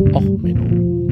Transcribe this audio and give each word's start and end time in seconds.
Och, 0.00 0.22
Menno. 0.22 1.08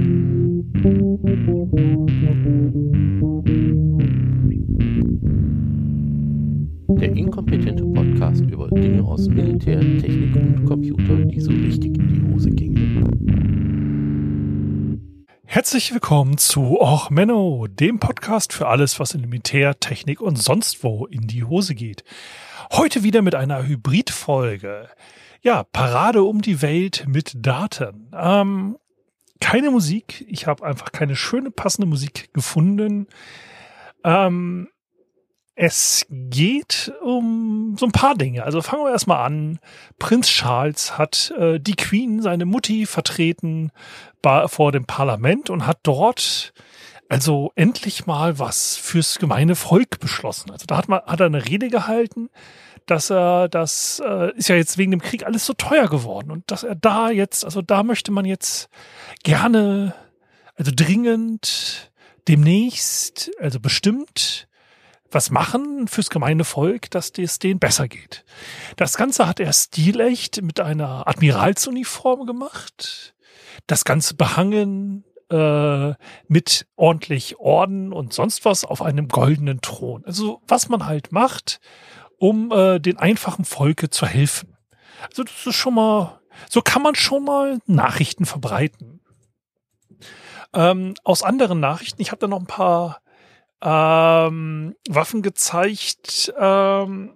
Der 7.01 7.17
inkompetente 7.17 7.85
Podcast 7.85 8.43
über 8.43 8.69
Dinge 8.69 9.03
aus 9.03 9.27
Militär, 9.29 9.81
Technik 9.81 10.37
und 10.37 10.65
Computer, 10.67 11.17
die 11.17 11.41
so 11.41 11.51
richtig 11.51 11.99
in 11.99 12.09
die 12.09 12.33
Hose 12.33 12.51
gingen. 12.51 12.87
Herzlich 15.45 15.93
willkommen 15.93 16.39
zu 16.39 16.81
Och 16.81 17.11
Menno, 17.11 17.67
dem 17.67 17.99
Podcast 17.99 18.53
für 18.53 18.69
alles, 18.69 19.01
was 19.01 19.15
in 19.15 19.23
Militär, 19.23 19.81
Technik 19.81 20.21
und 20.21 20.37
sonst 20.37 20.85
wo 20.85 21.07
in 21.07 21.27
die 21.27 21.43
Hose 21.43 21.75
geht. 21.75 22.05
Heute 22.71 23.03
wieder 23.03 23.23
mit 23.23 23.35
einer 23.35 23.67
Hybridfolge. 23.67 24.87
Ja, 25.43 25.65
Parade 25.65 26.23
um 26.23 26.43
die 26.43 26.63
Welt 26.63 27.05
mit 27.09 27.33
Daten. 27.37 28.11
Ähm, 28.13 28.77
keine 29.41 29.71
Musik. 29.71 30.25
Ich 30.29 30.47
habe 30.47 30.65
einfach 30.65 30.93
keine 30.93 31.17
schöne, 31.17 31.51
passende 31.51 31.87
Musik 31.87 32.33
gefunden. 32.33 33.07
Ähm, 34.05 34.69
es 35.55 36.07
geht 36.11 36.93
um 37.03 37.77
so 37.79 37.87
ein 37.87 37.93
paar 37.93 38.15
Dinge. 38.15 38.45
Also 38.45 38.61
fangen 38.61 38.85
wir 38.85 38.93
erstmal 38.93 39.25
an. 39.25 39.59
Prinz 39.99 40.29
Charles 40.29 40.99
hat 40.99 41.33
äh, 41.39 41.59
die 41.59 41.77
Queen, 41.77 42.21
seine 42.21 42.45
Mutti, 42.45 42.87
vertreten 42.87 43.73
vor 44.47 44.73
dem 44.73 44.87
Parlament 44.87 45.51
und 45.51 45.69
hat 45.69 45.79
dort 45.85 46.53
also 47.09 47.53
endlich 47.55 48.07
mal 48.07 48.39
was 48.39 48.77
fürs 48.77 49.19
gemeine 49.19 49.55
Volk 49.55 50.01
beschlossen. 50.01 50.51
Also 50.51 50.67
da 50.67 50.77
hat, 50.77 50.89
man, 50.89 51.01
hat 51.03 51.21
er 51.21 51.27
eine 51.27 51.47
Rede 51.47 51.69
gehalten, 51.69 52.29
dass 52.87 53.11
er, 53.11 53.49
das 53.49 54.03
äh, 54.05 54.33
ist 54.37 54.49
ja 54.49 54.57
jetzt 54.57 54.79
wegen 54.79 54.93
dem 54.93 55.03
Krieg 55.03 55.27
alles 55.27 55.45
so 55.45 55.53
teuer 55.53 55.89
geworden 55.89 56.31
und 56.31 56.51
dass 56.51 56.63
er 56.63 56.75
da 56.75 57.11
jetzt, 57.11 57.45
also 57.45 57.63
da 57.63 57.83
möchte 57.83 58.13
man 58.13 58.25
jetzt 58.25 58.69
gerne, 59.23 59.95
also 60.55 60.73
dringend, 60.75 61.91
demnächst, 62.29 63.31
also 63.41 63.61
bestimmt 63.61 64.49
was 65.11 65.31
machen 65.31 65.89
fürs 65.89 66.11
gemeine 66.11 66.45
Volk, 66.45 66.91
dass 66.91 67.13
es 67.17 67.39
denen 67.39 67.61
besser 67.61 67.89
geht. 67.89 68.25
Das 68.77 68.97
Ganze 68.97 69.27
hat 69.27 69.41
er 69.41 69.53
stilecht 69.53 70.43
mit 70.43 70.61
einer 70.61 71.07
Admiralsuniform 71.07 72.27
gemacht. 72.27 73.15
Das 73.67 73.85
Ganze 73.85 74.15
behangen 74.15 75.05
äh, 75.31 75.95
mit 76.29 76.67
ordentlich 76.77 77.39
Orden 77.39 77.93
und 77.93 78.13
sonst 78.13 78.45
was 78.45 78.65
auf 78.65 78.83
einem 78.83 79.09
goldenen 79.09 79.61
Thron. 79.61 80.05
Also 80.05 80.43
was 80.47 80.69
man 80.69 80.87
halt 80.87 81.13
macht, 81.13 81.61
um 82.19 82.53
äh, 82.53 82.79
den 82.81 82.99
einfachen 82.99 83.45
Volke 83.45 83.91
zu 83.91 84.07
helfen. 84.07 84.57
Also 85.09 85.25
das 85.25 85.47
ist 85.47 85.57
schon 85.57 85.75
mal, 85.75 86.21
so 86.49 86.63
kann 86.63 86.83
man 86.83 86.95
schon 86.95 87.25
mal 87.25 87.59
Nachrichten 87.67 88.27
verbreiten. 88.27 89.01
Ähm, 90.53 90.95
aus 91.05 91.23
anderen 91.23 91.61
Nachrichten, 91.61 92.01
ich 92.01 92.11
habe 92.11 92.21
da 92.21 92.29
noch 92.29 92.41
ein 92.41 92.47
paar 92.47 93.01
ähm, 93.63 94.75
Waffen 94.89 95.23
gezeigt, 95.23 96.33
ähm, 96.39 97.13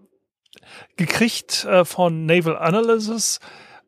gekriegt 0.97 1.65
äh, 1.65 1.85
von 1.85 2.27
Naval 2.27 2.59
Analysis 2.59 3.41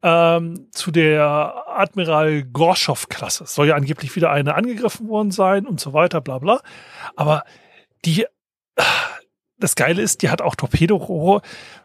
ähm, 0.03 0.69
zu 0.73 0.91
der 0.91 1.65
Admiral 1.67 2.45
Gorschow-Klasse. 2.45 3.47
Soll 3.47 3.69
ja 3.69 3.75
angeblich 3.77 4.15
wieder 4.17 4.31
eine 4.31 4.55
angegriffen 4.55 5.09
worden 5.09 5.31
sein 5.31 5.67
und 5.67 5.81
so 5.81 5.93
weiter, 5.93 6.21
bla 6.21 6.39
bla. 6.39 6.61
Aber 7.15 7.45
die, 8.05 8.27
das 9.63 9.77
Geile 9.77 10.03
ist, 10.03 10.23
die 10.23 10.31
hat 10.31 10.43
auch 10.43 10.55
Torpedorohre 10.55 11.43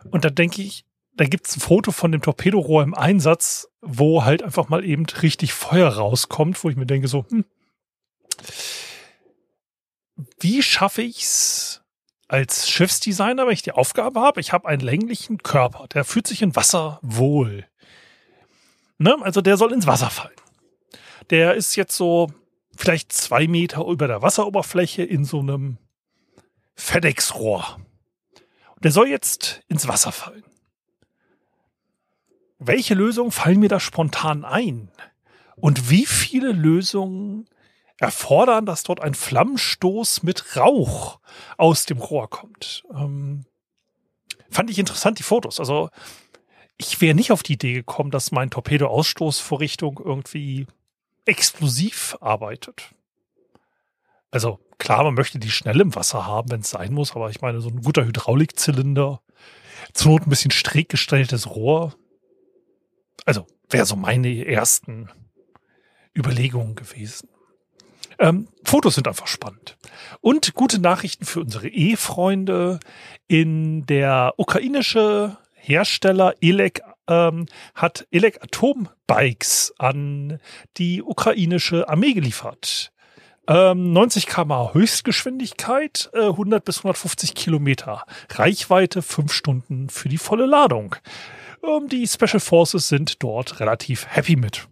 und 0.10 0.26
da 0.26 0.30
denke 0.30 0.62
ich, 0.62 0.86
da 1.16 1.26
gibt's 1.26 1.58
ein 1.58 1.62
Foto 1.62 1.92
von 1.92 2.12
dem 2.12 2.22
Torpedorohr 2.22 2.84
im 2.84 2.94
Einsatz, 2.94 3.68
wo 3.82 4.24
halt 4.24 4.44
einfach 4.44 4.70
mal 4.70 4.86
eben 4.86 5.06
richtig 5.22 5.54
Feuer 5.54 5.90
rauskommt, 5.90 6.64
wo 6.64 6.70
ich 6.70 6.76
mir 6.76 6.86
denke 6.86 7.08
so, 7.08 7.26
hm, 7.30 7.46
wie 10.40 10.62
schaffe 10.62 11.02
ich's 11.02 11.82
als 12.28 12.70
Schiffsdesigner, 12.70 13.46
wenn 13.46 13.54
ich 13.54 13.62
die 13.62 13.72
Aufgabe 13.72 14.20
habe, 14.20 14.42
ich 14.42 14.52
habe 14.52 14.68
einen 14.68 14.82
länglichen 14.82 15.38
Körper, 15.38 15.88
der 15.88 16.04
fühlt 16.04 16.28
sich 16.28 16.42
in 16.42 16.56
Wasser 16.56 17.00
wohl. 17.02 17.66
Ne? 18.98 19.16
Also 19.22 19.42
der 19.42 19.58
soll 19.58 19.72
ins 19.74 19.88
Wasser 19.88 20.10
fallen. 20.10 20.36
Der 21.30 21.56
ist 21.56 21.76
jetzt 21.76 21.96
so 21.96 22.32
vielleicht 22.76 23.12
zwei 23.12 23.48
Meter 23.48 23.86
über 23.86 24.08
der 24.08 24.22
Wasseroberfläche 24.22 25.04
in 25.04 25.24
so 25.24 25.40
einem 25.40 25.78
FedEx-Rohr. 26.78 27.80
Der 28.82 28.92
soll 28.92 29.10
jetzt 29.10 29.62
ins 29.68 29.88
Wasser 29.88 30.12
fallen. 30.12 30.44
Welche 32.60 32.94
Lösungen 32.94 33.32
fallen 33.32 33.60
mir 33.60 33.70
da 33.70 33.80
spontan 33.80 34.46
ein? 34.46 34.90
Und 35.56 35.90
wie 35.90 36.06
viele 36.06 36.52
Lösungen 36.52 37.50
erfordern, 38.00 38.66
dass 38.66 38.84
dort 38.84 39.02
ein 39.02 39.16
Flammenstoß 39.16 40.24
mit 40.24 40.56
Rauch 40.56 41.20
aus 41.58 41.86
dem 41.86 41.98
Rohr 41.98 42.30
kommt? 42.30 42.84
Ähm, 42.94 43.46
fand 44.50 44.70
ich 44.70 44.80
interessant, 44.80 45.20
die 45.20 45.24
Fotos. 45.24 45.60
Also 45.60 45.90
ich 46.78 47.02
wäre 47.02 47.16
nicht 47.16 47.32
auf 47.32 47.42
die 47.42 47.54
Idee 47.54 47.74
gekommen, 47.74 48.12
dass 48.12 48.32
mein 48.32 48.52
Torpedo-Ausstoßvorrichtung 48.52 50.00
irgendwie 50.04 50.68
explosiv 51.26 52.18
arbeitet. 52.22 52.92
Also 54.32 54.60
klar, 54.78 55.04
man 55.04 55.14
möchte 55.14 55.40
die 55.40 55.52
schnell 55.52 55.80
im 55.80 55.96
Wasser 55.96 56.26
haben, 56.26 56.52
wenn 56.52 56.62
es 56.62 56.70
sein 56.70 56.94
muss, 56.94 57.16
aber 57.16 57.30
ich 57.30 57.42
meine, 57.42 57.62
so 57.62 57.70
ein 57.70 57.82
guter 57.82 58.06
Hydraulikzylinder, 58.06 59.22
zur 59.94 60.12
Not 60.12 60.24
ein 60.24 60.30
bisschen 60.30 60.52
schräg 60.52 60.90
gestelltes 60.90 61.50
Rohr. 61.50 61.96
Also 63.26 63.48
wäre 63.70 63.86
so 63.86 63.96
meine 63.96 64.46
ersten 64.46 65.10
Überlegungen 66.16 66.76
gewesen. 66.76 67.30
Ähm, 68.20 68.48
Fotos 68.64 68.96
sind 68.96 69.08
einfach 69.08 69.28
spannend. 69.28 69.78
Und 70.22 70.54
gute 70.56 70.80
Nachrichten 70.80 71.26
für 71.26 71.42
unsere 71.42 71.68
E-Freunde. 71.68 72.80
In 73.28 73.86
der 73.86 74.34
ukrainische 74.38 75.38
Hersteller 75.54 76.34
Elek 76.42 76.82
ähm, 77.08 77.46
hat 77.76 78.08
Elek 78.12 78.42
Atombikes 78.42 79.74
an 79.78 80.40
die 80.78 81.04
ukrainische 81.04 81.88
Armee 81.90 82.14
geliefert. 82.14 82.92
90 83.48 84.28
km 84.28 84.74
Höchstgeschwindigkeit, 84.74 86.10
100 86.14 86.62
äh, 86.62 86.64
bis 86.66 86.80
150 86.80 87.34
Kilometer. 87.34 88.04
Reichweite 88.30 89.02
5 89.02 89.32
Stunden 89.32 89.90
für 89.90 90.10
die 90.10 90.18
volle 90.18 90.46
Ladung. 90.46 90.96
Ähm, 91.64 91.88
die 91.88 92.06
Special 92.08 92.42
Forces 92.42 92.90
sind 92.90 93.24
dort 93.24 93.62
relativ 93.62 94.06
happy 94.08 94.36
mit. 94.36 94.68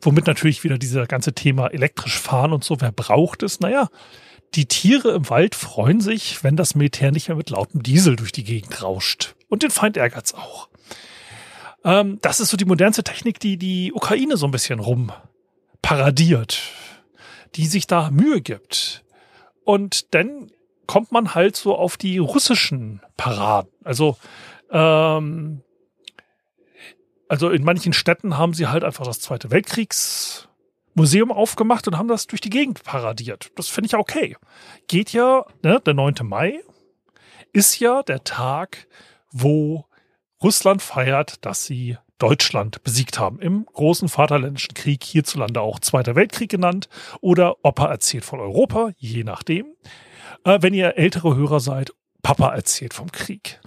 Womit 0.00 0.26
natürlich 0.26 0.62
wieder 0.62 0.78
dieser 0.78 1.06
ganze 1.06 1.34
Thema 1.34 1.66
elektrisch 1.68 2.18
fahren 2.18 2.52
und 2.52 2.62
so, 2.62 2.80
wer 2.80 2.92
braucht 2.92 3.42
es? 3.42 3.58
Naja, 3.60 3.88
die 4.54 4.66
Tiere 4.66 5.10
im 5.10 5.28
Wald 5.28 5.54
freuen 5.54 6.00
sich, 6.00 6.42
wenn 6.44 6.56
das 6.56 6.74
Militär 6.76 7.10
nicht 7.10 7.28
mehr 7.28 7.36
mit 7.36 7.50
lautem 7.50 7.82
Diesel 7.82 8.16
durch 8.16 8.32
die 8.32 8.44
Gegend 8.44 8.82
rauscht. 8.82 9.34
Und 9.48 9.62
den 9.62 9.70
Feind 9.70 9.96
ärgert's 9.96 10.32
auch. 10.32 10.68
Ähm, 11.84 12.18
das 12.22 12.38
ist 12.38 12.50
so 12.50 12.56
die 12.56 12.64
modernste 12.64 13.02
Technik, 13.02 13.40
die 13.40 13.56
die 13.56 13.92
Ukraine 13.92 14.36
so 14.36 14.46
ein 14.46 14.52
bisschen 14.52 14.78
rumparadiert 14.78 16.62
die 17.54 17.66
sich 17.66 17.86
da 17.86 18.10
Mühe 18.10 18.40
gibt. 18.40 19.04
Und 19.64 20.14
dann 20.14 20.50
kommt 20.86 21.12
man 21.12 21.34
halt 21.34 21.56
so 21.56 21.76
auf 21.76 21.96
die 21.96 22.18
russischen 22.18 23.02
Paraden. 23.16 23.70
Also, 23.84 24.16
ähm, 24.70 25.62
also 27.28 27.50
in 27.50 27.62
manchen 27.62 27.92
Städten 27.92 28.38
haben 28.38 28.54
sie 28.54 28.66
halt 28.68 28.84
einfach 28.84 29.04
das 29.04 29.20
Zweite 29.20 29.50
Weltkriegsmuseum 29.50 31.30
aufgemacht 31.30 31.86
und 31.86 31.98
haben 31.98 32.08
das 32.08 32.26
durch 32.26 32.40
die 32.40 32.50
Gegend 32.50 32.82
paradiert. 32.84 33.50
Das 33.54 33.68
finde 33.68 33.88
ich 33.88 33.94
okay. 33.94 34.36
Geht 34.86 35.12
ja, 35.12 35.44
ne, 35.62 35.80
der 35.84 35.94
9. 35.94 36.14
Mai 36.22 36.60
ist 37.52 37.78
ja 37.78 38.02
der 38.02 38.24
Tag, 38.24 38.88
wo 39.30 39.84
Russland 40.42 40.80
feiert, 40.80 41.44
dass 41.44 41.64
sie 41.64 41.98
Deutschland 42.18 42.82
besiegt 42.82 43.18
haben 43.18 43.40
im 43.40 43.66
großen 43.66 44.08
Vaterländischen 44.08 44.74
Krieg, 44.74 45.04
hierzulande 45.04 45.60
auch 45.60 45.78
Zweiter 45.78 46.14
Weltkrieg 46.14 46.50
genannt 46.50 46.88
oder 47.20 47.64
Opa 47.64 47.86
erzählt 47.86 48.24
von 48.24 48.40
Europa, 48.40 48.90
je 48.96 49.24
nachdem. 49.24 49.66
Äh, 50.44 50.58
wenn 50.60 50.74
ihr 50.74 50.96
ältere 50.96 51.36
Hörer 51.36 51.60
seid, 51.60 51.92
Papa 52.22 52.54
erzählt 52.54 52.94
vom 52.94 53.12
Krieg. 53.12 53.60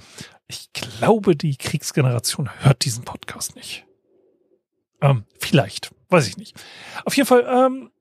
Ich 0.48 0.72
glaube, 0.74 1.36
die 1.36 1.56
Kriegsgeneration 1.56 2.50
hört 2.60 2.84
diesen 2.84 3.06
Podcast 3.06 3.56
nicht. 3.56 3.86
Ähm, 5.02 5.24
vielleicht, 5.40 5.92
weiß 6.10 6.28
ich 6.28 6.38
nicht. 6.38 6.62
Auf 7.06 7.16
jeden 7.16 7.28
Fall, 7.28 7.46
ähm, 7.50 7.92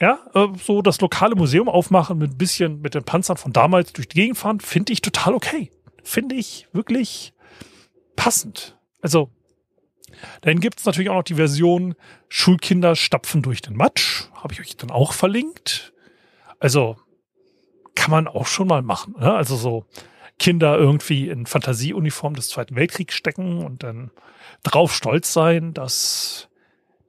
ja, 0.00 0.18
äh, 0.34 0.46
so 0.64 0.80
das 0.80 1.00
lokale 1.00 1.34
Museum 1.34 1.68
aufmachen 1.68 2.18
mit 2.18 2.32
ein 2.32 2.38
bisschen 2.38 2.80
mit 2.80 2.94
den 2.94 3.04
Panzern 3.04 3.36
von 3.36 3.52
damals 3.52 3.92
durch 3.92 4.08
die 4.08 4.20
Gegend 4.20 4.38
fahren, 4.38 4.60
finde 4.60 4.92
ich 4.92 5.02
total 5.02 5.34
okay. 5.34 5.70
Finde 6.02 6.36
ich 6.36 6.68
wirklich 6.72 7.34
passend. 8.16 8.78
Also 9.02 9.30
dann 10.42 10.60
gibt 10.60 10.80
es 10.80 10.86
natürlich 10.86 11.10
auch 11.10 11.16
noch 11.16 11.22
die 11.24 11.34
Version 11.34 11.94
Schulkinder 12.28 12.96
stapfen 12.96 13.42
durch 13.42 13.62
den 13.62 13.76
Matsch. 13.76 14.24
Habe 14.34 14.52
ich 14.52 14.60
euch 14.60 14.76
dann 14.76 14.90
auch 14.90 15.12
verlinkt. 15.12 15.92
Also 16.58 16.96
kann 17.94 18.10
man 18.10 18.28
auch 18.28 18.46
schon 18.46 18.68
mal 18.68 18.82
machen. 18.82 19.14
Ne? 19.18 19.32
Also 19.32 19.56
so 19.56 19.86
Kinder 20.38 20.78
irgendwie 20.78 21.28
in 21.28 21.46
Fantasieuniform 21.46 22.34
des 22.34 22.48
Zweiten 22.48 22.76
Weltkriegs 22.76 23.14
stecken 23.14 23.64
und 23.64 23.82
dann 23.82 24.10
drauf 24.62 24.94
stolz 24.94 25.32
sein, 25.32 25.74
dass 25.74 26.49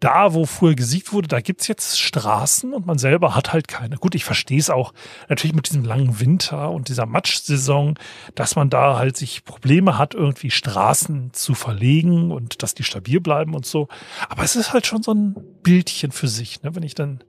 da, 0.02 0.34
wo 0.34 0.48
früher 0.48 0.74
gesiegt 0.74 1.14
wurde, 1.14 1.28
da 1.28 1.42
gibt's 1.42 1.68
jetzt 1.68 2.00
Straßen 2.00 2.74
und 2.74 2.88
man 2.88 2.98
selber 2.98 3.36
hat 3.36 3.54
halt 3.54 3.68
keine. 3.68 3.98
Gut, 3.98 4.16
ich 4.16 4.26
verstehe 4.26 4.58
es 4.58 4.72
auch 4.72 4.94
natürlich 5.30 5.56
mit 5.56 5.70
diesem 5.70 5.86
langen 5.86 6.20
Winter 6.20 6.72
und 6.72 6.90
dieser 6.90 7.06
Matschsaison, 7.06 8.00
dass 8.34 8.56
man 8.56 8.72
da 8.72 8.98
halt 8.98 9.16
sich 9.16 9.46
Probleme 9.46 10.00
hat, 10.00 10.16
irgendwie 10.16 10.50
Straßen 10.50 11.34
zu 11.34 11.54
verlegen 11.54 12.32
und 12.32 12.64
dass 12.64 12.74
die 12.74 12.84
stabil 12.84 13.22
bleiben 13.22 13.54
und 13.54 13.68
so. 13.68 13.90
Aber 14.28 14.44
es 14.44 14.56
ist 14.56 14.74
halt 14.74 14.88
schon 14.88 15.04
so 15.04 15.14
ein 15.14 15.36
Bildchen 15.62 16.12
für 16.12 16.28
sich, 16.28 16.64
ne? 16.64 16.76
wenn 16.76 16.84
ich 16.84 16.96
dann 16.96 17.24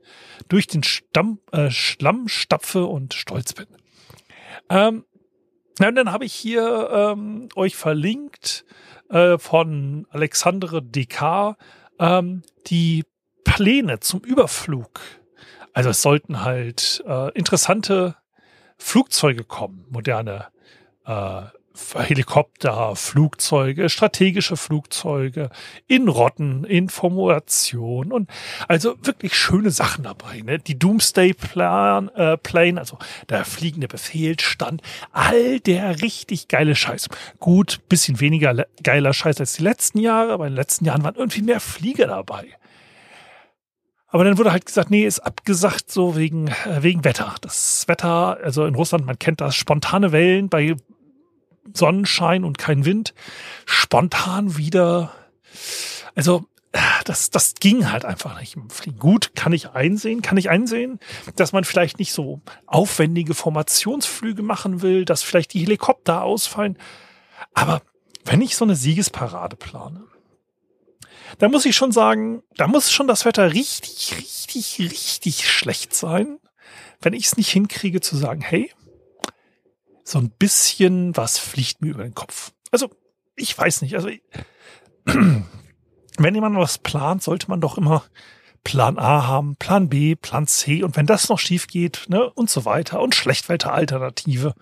durch 0.48 0.66
den 0.66 0.82
Stamm, 0.82 1.40
äh, 1.52 1.70
Schlamm 1.70 2.26
stapfe 2.26 2.86
und 2.86 3.12
stolz 3.12 3.52
bin. 3.52 3.66
Ähm, 4.70 5.04
ja, 5.78 5.88
und 5.88 5.94
dann 5.94 6.10
habe 6.10 6.24
ich 6.24 6.32
hier 6.32 6.88
ähm, 6.90 7.50
euch 7.54 7.76
verlinkt 7.76 8.64
äh, 9.10 9.36
von 9.36 10.06
Alexandre 10.10 10.82
DK 10.82 11.56
ähm, 11.98 12.42
die 12.66 13.04
Pläne 13.44 14.00
zum 14.00 14.20
Überflug. 14.20 15.00
Also 15.72 15.90
es 15.90 16.02
sollten 16.02 16.42
halt 16.42 17.02
äh, 17.06 17.30
interessante 17.32 18.16
Flugzeuge 18.78 19.44
kommen, 19.44 19.86
moderne 19.90 20.48
äh, 21.06 21.42
Helikopter, 21.94 22.94
Flugzeuge, 22.96 23.88
strategische 23.88 24.56
Flugzeuge 24.56 25.50
in 25.86 26.08
Rotten, 26.08 26.64
in 26.64 26.88
Formulation 26.88 28.12
und 28.12 28.28
also 28.68 28.94
wirklich 29.02 29.34
schöne 29.34 29.70
Sachen 29.70 30.04
dabei. 30.04 30.40
Ne? 30.40 30.58
Die 30.58 30.78
Doomsday 30.78 31.34
Plan, 31.34 32.08
äh, 32.10 32.36
Plane, 32.36 32.78
also 32.78 32.98
der 33.28 33.44
fliegende 33.44 33.88
Befehlsstand, 33.88 34.82
all 35.12 35.60
der 35.60 36.02
richtig 36.02 36.48
geile 36.48 36.74
Scheiß. 36.74 37.08
Gut, 37.38 37.80
bisschen 37.88 38.20
weniger 38.20 38.66
geiler 38.82 39.12
Scheiß 39.12 39.40
als 39.40 39.54
die 39.54 39.62
letzten 39.62 39.98
Jahre, 39.98 40.32
aber 40.32 40.46
in 40.46 40.52
den 40.52 40.56
letzten 40.56 40.84
Jahren 40.84 41.04
waren 41.04 41.16
irgendwie 41.16 41.42
mehr 41.42 41.60
Flieger 41.60 42.06
dabei. 42.06 42.46
Aber 44.12 44.24
dann 44.24 44.36
wurde 44.36 44.52
halt 44.52 44.66
gesagt, 44.66 44.90
nee, 44.90 45.06
ist 45.06 45.20
abgesagt 45.20 45.90
so 45.90 46.16
wegen, 46.16 46.48
äh, 46.48 46.82
wegen 46.82 47.02
Wetter. 47.02 47.34
Das 47.40 47.88
Wetter, 47.88 48.36
also 48.42 48.66
in 48.66 48.74
Russland, 48.74 49.06
man 49.06 49.18
kennt 49.18 49.40
das, 49.40 49.56
spontane 49.56 50.12
Wellen 50.12 50.50
bei 50.50 50.76
Sonnenschein 51.74 52.44
und 52.44 52.58
kein 52.58 52.84
Wind, 52.84 53.14
spontan 53.66 54.56
wieder. 54.56 55.12
Also 56.14 56.44
das, 57.04 57.30
das 57.30 57.54
ging 57.54 57.90
halt 57.90 58.04
einfach 58.04 58.38
nicht 58.40 58.56
im 58.56 58.70
Fliegen. 58.70 58.98
Gut, 58.98 59.32
kann 59.34 59.52
ich 59.52 59.70
einsehen, 59.70 60.22
kann 60.22 60.38
ich 60.38 60.48
einsehen, 60.48 60.98
dass 61.36 61.52
man 61.52 61.64
vielleicht 61.64 61.98
nicht 61.98 62.12
so 62.12 62.40
aufwendige 62.66 63.34
Formationsflüge 63.34 64.42
machen 64.42 64.82
will, 64.82 65.04
dass 65.04 65.22
vielleicht 65.22 65.52
die 65.52 65.60
Helikopter 65.60 66.22
ausfallen. 66.22 66.78
Aber 67.52 67.82
wenn 68.24 68.40
ich 68.40 68.56
so 68.56 68.64
eine 68.64 68.76
Siegesparade 68.76 69.56
plane, 69.56 70.04
da 71.38 71.48
muss 71.48 71.66
ich 71.66 71.76
schon 71.76 71.92
sagen, 71.92 72.42
da 72.56 72.66
muss 72.66 72.92
schon 72.92 73.08
das 73.08 73.24
Wetter 73.24 73.52
richtig, 73.52 74.14
richtig, 74.16 74.78
richtig 74.78 75.50
schlecht 75.50 75.94
sein, 75.94 76.38
wenn 77.00 77.14
ich 77.14 77.26
es 77.26 77.36
nicht 77.36 77.50
hinkriege 77.50 78.00
zu 78.00 78.16
sagen, 78.16 78.40
hey, 78.40 78.70
so 80.04 80.18
ein 80.18 80.30
bisschen 80.30 81.16
was 81.16 81.38
fliegt 81.38 81.82
mir 81.82 81.90
über 81.90 82.02
den 82.02 82.14
Kopf. 82.14 82.52
Also, 82.70 82.90
ich 83.36 83.56
weiß 83.56 83.82
nicht. 83.82 83.94
Also, 83.94 84.10
wenn 85.04 86.34
jemand 86.34 86.56
was 86.56 86.78
plant, 86.78 87.22
sollte 87.22 87.48
man 87.48 87.60
doch 87.60 87.78
immer 87.78 88.04
Plan 88.64 88.98
A 88.98 89.26
haben, 89.26 89.56
Plan 89.56 89.88
B, 89.88 90.14
Plan 90.14 90.46
C 90.46 90.82
und 90.82 90.96
wenn 90.96 91.06
das 91.06 91.28
noch 91.28 91.38
schief 91.38 91.66
geht, 91.66 92.06
ne, 92.08 92.30
und 92.30 92.48
so 92.48 92.64
weiter 92.64 93.00
und 93.00 93.14
Schlechtwetteralternative. 93.14 94.54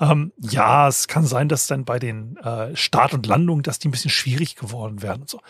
Ähm, 0.00 0.32
ja, 0.38 0.88
es 0.88 1.06
kann 1.06 1.24
sein, 1.24 1.48
dass 1.48 1.68
dann 1.68 1.84
bei 1.84 1.98
den 1.98 2.36
äh, 2.38 2.74
Start 2.74 3.14
und 3.14 3.26
Landung, 3.26 3.62
dass 3.62 3.78
die 3.78 3.88
ein 3.88 3.92
bisschen 3.92 4.10
schwierig 4.10 4.56
geworden 4.56 5.02
werden 5.02 5.22
und 5.22 5.30
so. 5.30 5.40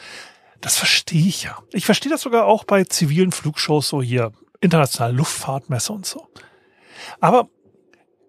Das 0.60 0.76
verstehe 0.76 1.26
ich 1.26 1.44
ja. 1.44 1.58
Ich 1.72 1.86
verstehe 1.86 2.12
das 2.12 2.20
sogar 2.20 2.44
auch 2.44 2.64
bei 2.64 2.84
zivilen 2.84 3.32
Flugshows, 3.32 3.88
so 3.88 4.02
hier 4.02 4.32
internationale 4.60 5.14
Luftfahrtmesse 5.14 5.92
und 5.92 6.06
so. 6.06 6.28
Aber 7.20 7.48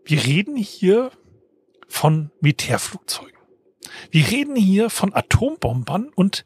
wir 0.05 0.23
reden 0.23 0.55
hier 0.55 1.11
von 1.87 2.31
Militärflugzeugen. 2.41 3.37
Wir 4.11 4.27
reden 4.29 4.55
hier 4.55 4.89
von 4.89 5.13
Atombombern 5.13 6.09
und 6.15 6.45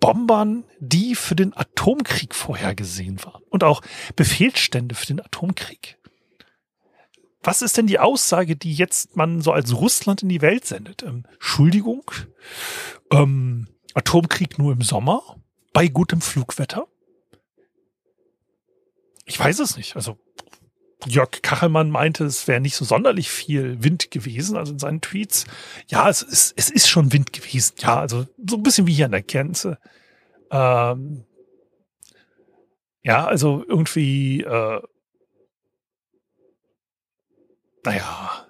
Bombern, 0.00 0.64
die 0.78 1.14
für 1.14 1.34
den 1.34 1.56
Atomkrieg 1.56 2.34
vorhergesehen 2.34 3.24
waren 3.24 3.42
und 3.48 3.64
auch 3.64 3.82
Befehlsstände 4.14 4.94
für 4.94 5.06
den 5.06 5.20
Atomkrieg. 5.20 5.98
Was 7.42 7.62
ist 7.62 7.76
denn 7.76 7.86
die 7.86 7.98
Aussage, 7.98 8.56
die 8.56 8.74
jetzt 8.74 9.16
man 9.16 9.40
so 9.40 9.52
als 9.52 9.74
Russland 9.74 10.22
in 10.22 10.28
die 10.28 10.42
Welt 10.42 10.66
sendet? 10.66 11.02
Ähm, 11.02 11.24
Entschuldigung, 11.34 12.10
ähm, 13.12 13.68
Atomkrieg 13.94 14.58
nur 14.58 14.72
im 14.72 14.82
Sommer 14.82 15.22
bei 15.72 15.88
gutem 15.88 16.20
Flugwetter? 16.20 16.88
Ich 19.24 19.38
weiß 19.38 19.60
es 19.60 19.76
nicht. 19.76 19.96
Also 19.96 20.18
Jörg 21.04 21.42
Kachelmann 21.42 21.90
meinte, 21.90 22.24
es 22.24 22.48
wäre 22.48 22.60
nicht 22.60 22.74
so 22.74 22.84
sonderlich 22.84 23.30
viel 23.30 23.82
Wind 23.82 24.10
gewesen, 24.10 24.56
also 24.56 24.72
in 24.72 24.78
seinen 24.78 25.00
Tweets. 25.00 25.44
Ja, 25.88 26.08
es 26.08 26.22
ist, 26.22 26.54
es 26.56 26.70
ist 26.70 26.88
schon 26.88 27.12
Wind 27.12 27.32
gewesen. 27.32 27.74
Ja, 27.78 28.00
also 28.00 28.26
so 28.46 28.56
ein 28.56 28.62
bisschen 28.62 28.86
wie 28.86 28.94
hier 28.94 29.04
an 29.04 29.12
der 29.12 29.22
Grenze. 29.22 29.78
Ähm, 30.50 31.24
ja, 33.02 33.26
also 33.26 33.64
irgendwie, 33.68 34.40
äh, 34.42 34.80
naja, 37.84 38.46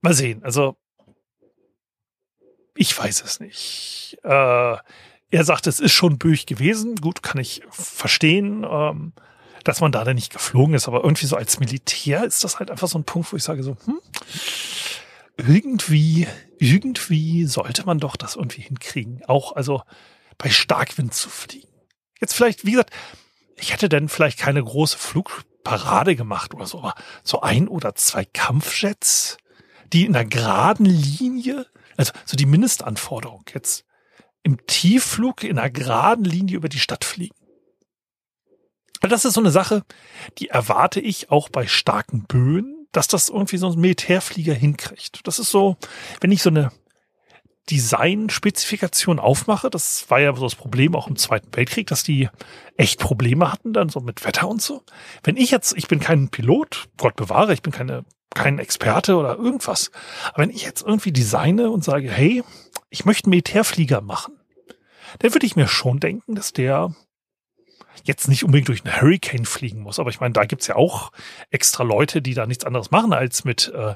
mal 0.00 0.14
sehen. 0.14 0.42
Also, 0.44 0.76
ich 2.74 2.96
weiß 2.96 3.22
es 3.22 3.40
nicht. 3.40 4.18
Äh, 4.22 4.76
er 5.30 5.44
sagt, 5.44 5.66
es 5.66 5.80
ist 5.80 5.92
schon 5.92 6.18
böig 6.18 6.46
gewesen. 6.46 6.96
Gut, 6.96 7.22
kann 7.22 7.40
ich 7.40 7.62
verstehen. 7.70 8.64
Ähm, 8.68 9.12
dass 9.64 9.80
man 9.80 9.92
da 9.92 10.04
dann 10.04 10.16
nicht 10.16 10.32
geflogen 10.32 10.74
ist. 10.74 10.88
Aber 10.88 11.02
irgendwie 11.02 11.26
so 11.26 11.36
als 11.36 11.60
Militär 11.60 12.24
ist 12.24 12.44
das 12.44 12.58
halt 12.58 12.70
einfach 12.70 12.88
so 12.88 12.98
ein 12.98 13.04
Punkt, 13.04 13.32
wo 13.32 13.36
ich 13.36 13.44
sage 13.44 13.62
so, 13.62 13.76
hm, 13.84 14.00
irgendwie, 15.36 16.26
irgendwie 16.58 17.46
sollte 17.46 17.84
man 17.84 17.98
doch 17.98 18.16
das 18.16 18.36
irgendwie 18.36 18.62
hinkriegen. 18.62 19.22
Auch 19.26 19.56
also 19.56 19.82
bei 20.38 20.50
Starkwind 20.50 21.14
zu 21.14 21.28
fliegen. 21.28 21.68
Jetzt 22.20 22.34
vielleicht, 22.34 22.64
wie 22.64 22.72
gesagt, 22.72 22.92
ich 23.56 23.72
hätte 23.72 23.88
dann 23.88 24.08
vielleicht 24.08 24.38
keine 24.38 24.62
große 24.62 24.98
Flugparade 24.98 26.16
gemacht 26.16 26.54
oder 26.54 26.66
so, 26.66 26.78
aber 26.78 26.94
so 27.22 27.40
ein 27.40 27.68
oder 27.68 27.94
zwei 27.94 28.24
Kampfjets, 28.24 29.38
die 29.92 30.04
in 30.04 30.16
einer 30.16 30.28
geraden 30.28 30.86
Linie, 30.86 31.66
also 31.96 32.12
so 32.24 32.36
die 32.36 32.46
Mindestanforderung 32.46 33.44
jetzt 33.52 33.84
im 34.42 34.66
Tiefflug 34.66 35.44
in 35.44 35.58
einer 35.58 35.70
geraden 35.70 36.24
Linie 36.24 36.56
über 36.56 36.68
die 36.68 36.80
Stadt 36.80 37.04
fliegen. 37.04 37.36
Das 39.08 39.24
ist 39.24 39.34
so 39.34 39.40
eine 39.40 39.50
Sache, 39.50 39.82
die 40.38 40.48
erwarte 40.48 41.00
ich 41.00 41.30
auch 41.30 41.48
bei 41.48 41.66
starken 41.66 42.24
Böen, 42.24 42.86
dass 42.92 43.08
das 43.08 43.28
irgendwie 43.28 43.56
so 43.56 43.70
ein 43.70 43.80
Militärflieger 43.80 44.54
hinkriegt. 44.54 45.26
Das 45.26 45.38
ist 45.38 45.50
so, 45.50 45.76
wenn 46.20 46.30
ich 46.30 46.42
so 46.42 46.50
eine 46.50 46.70
Design-Spezifikation 47.70 49.18
aufmache, 49.18 49.70
das 49.70 50.10
war 50.10 50.20
ja 50.20 50.34
so 50.34 50.42
das 50.42 50.54
Problem 50.54 50.94
auch 50.94 51.08
im 51.08 51.16
Zweiten 51.16 51.54
Weltkrieg, 51.54 51.86
dass 51.86 52.02
die 52.02 52.28
echt 52.76 52.98
Probleme 53.00 53.52
hatten 53.52 53.72
dann 53.72 53.88
so 53.88 54.00
mit 54.00 54.24
Wetter 54.24 54.48
und 54.48 54.60
so. 54.60 54.82
Wenn 55.22 55.36
ich 55.36 55.50
jetzt, 55.50 55.76
ich 55.76 55.88
bin 55.88 56.00
kein 56.00 56.28
Pilot, 56.28 56.88
Gott 56.98 57.16
bewahre, 57.16 57.52
ich 57.52 57.62
bin 57.62 57.72
keine, 57.72 58.04
kein 58.34 58.58
Experte 58.58 59.16
oder 59.16 59.36
irgendwas. 59.36 59.90
Aber 60.28 60.42
wenn 60.42 60.50
ich 60.50 60.64
jetzt 60.64 60.82
irgendwie 60.82 61.12
designe 61.12 61.70
und 61.70 61.84
sage, 61.84 62.10
hey, 62.10 62.42
ich 62.90 63.04
möchte 63.04 63.26
einen 63.26 63.30
Militärflieger 63.30 64.00
machen, 64.00 64.34
dann 65.20 65.32
würde 65.32 65.46
ich 65.46 65.56
mir 65.56 65.68
schon 65.68 66.00
denken, 66.00 66.34
dass 66.34 66.52
der 66.52 66.94
jetzt 68.04 68.28
nicht 68.28 68.44
unbedingt 68.44 68.68
durch 68.68 68.84
einen 68.84 69.00
Hurricane 69.00 69.44
fliegen 69.44 69.80
muss. 69.80 69.98
Aber 69.98 70.10
ich 70.10 70.20
meine, 70.20 70.32
da 70.32 70.44
gibt's 70.44 70.66
ja 70.66 70.76
auch 70.76 71.12
extra 71.50 71.84
Leute, 71.84 72.22
die 72.22 72.34
da 72.34 72.46
nichts 72.46 72.64
anderes 72.64 72.90
machen, 72.90 73.12
als 73.12 73.44
mit 73.44 73.72
äh, 73.74 73.94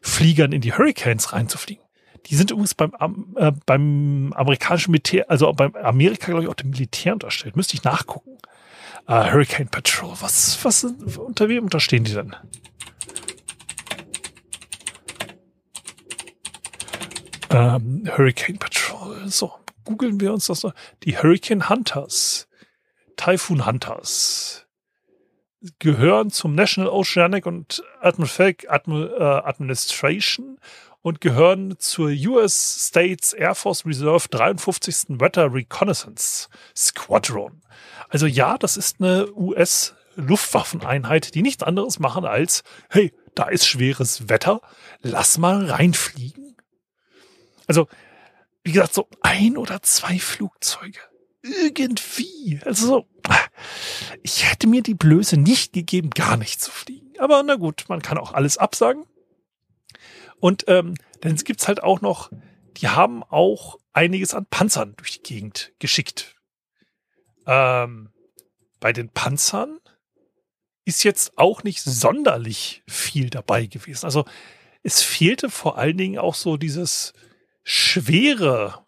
Fliegern 0.00 0.52
in 0.52 0.60
die 0.60 0.72
Hurricanes 0.72 1.32
reinzufliegen. 1.32 1.84
Die 2.26 2.34
sind 2.34 2.50
übrigens 2.50 2.74
beim, 2.74 2.92
äh, 3.36 3.52
beim 3.64 4.32
amerikanischen 4.34 4.90
Militär, 4.90 5.30
also 5.30 5.52
beim 5.52 5.74
Amerika, 5.74 6.26
glaube 6.26 6.42
ich, 6.42 6.48
auch 6.48 6.54
dem 6.54 6.70
Militär 6.70 7.14
unterstellt. 7.14 7.56
Müsste 7.56 7.74
ich 7.74 7.84
nachgucken. 7.84 8.38
Uh, 9.08 9.32
Hurricane 9.32 9.68
Patrol. 9.68 10.14
Was, 10.20 10.62
was, 10.64 10.84
unter 10.84 11.48
wem 11.48 11.64
unterstehen 11.64 12.04
die 12.04 12.12
denn? 12.12 12.36
Ähm, 17.48 18.04
Hurricane 18.06 18.58
Patrol. 18.58 19.28
So, 19.28 19.52
googeln 19.84 20.20
wir 20.20 20.32
uns 20.32 20.46
das. 20.46 20.62
Noch. 20.62 20.74
Die 21.04 21.16
Hurricane 21.16 21.70
Hunters. 21.70 22.47
Typhoon 23.18 23.66
Hunters 23.66 24.66
gehören 25.80 26.30
zum 26.30 26.54
National 26.54 26.88
Oceanic 26.88 27.46
and 27.46 27.82
Atmospheric 28.00 28.64
äh, 28.64 29.22
Administration 29.22 30.58
und 31.02 31.20
gehören 31.20 31.78
zur 31.78 32.10
US 32.10 32.88
States 32.88 33.32
Air 33.32 33.54
Force 33.54 33.84
Reserve 33.84 34.28
53. 34.30 35.20
Weather 35.20 35.52
Reconnaissance 35.52 36.48
Squadron. 36.76 37.60
Also 38.08 38.26
ja, 38.26 38.56
das 38.56 38.76
ist 38.76 39.00
eine 39.00 39.30
US 39.34 39.94
Luftwaffeneinheit, 40.14 41.34
die 41.34 41.42
nichts 41.42 41.62
anderes 41.62 41.98
machen 41.98 42.24
als, 42.24 42.62
hey, 42.88 43.12
da 43.34 43.48
ist 43.48 43.66
schweres 43.66 44.28
Wetter, 44.28 44.60
lass 45.00 45.38
mal 45.38 45.66
reinfliegen. 45.66 46.56
Also, 47.66 47.86
wie 48.64 48.72
gesagt, 48.72 48.94
so 48.94 49.08
ein 49.20 49.56
oder 49.56 49.82
zwei 49.82 50.18
Flugzeuge 50.18 50.98
irgendwie, 51.42 52.60
also 52.64 53.06
ich 54.22 54.50
hätte 54.50 54.66
mir 54.66 54.82
die 54.82 54.94
Blöße 54.94 55.36
nicht 55.36 55.72
gegeben, 55.72 56.10
gar 56.10 56.36
nicht 56.36 56.60
zu 56.60 56.70
fliegen. 56.70 57.18
Aber 57.18 57.42
na 57.42 57.56
gut, 57.56 57.84
man 57.88 58.02
kann 58.02 58.18
auch 58.18 58.32
alles 58.32 58.58
absagen. 58.58 59.04
Und 60.40 60.64
ähm, 60.68 60.94
dann 61.20 61.36
gibt's 61.36 61.68
halt 61.68 61.82
auch 61.82 62.00
noch, 62.00 62.30
die 62.76 62.88
haben 62.88 63.22
auch 63.24 63.78
einiges 63.92 64.34
an 64.34 64.46
Panzern 64.46 64.94
durch 64.96 65.12
die 65.12 65.22
Gegend 65.22 65.72
geschickt. 65.78 66.36
Ähm, 67.46 68.12
bei 68.80 68.92
den 68.92 69.08
Panzern 69.08 69.80
ist 70.84 71.02
jetzt 71.02 71.36
auch 71.36 71.64
nicht 71.64 71.82
sonderlich 71.82 72.82
viel 72.88 73.30
dabei 73.30 73.66
gewesen. 73.66 74.04
Also 74.04 74.24
es 74.82 75.02
fehlte 75.02 75.50
vor 75.50 75.76
allen 75.76 75.98
Dingen 75.98 76.18
auch 76.18 76.34
so 76.34 76.56
dieses 76.56 77.12
schwere 77.62 78.86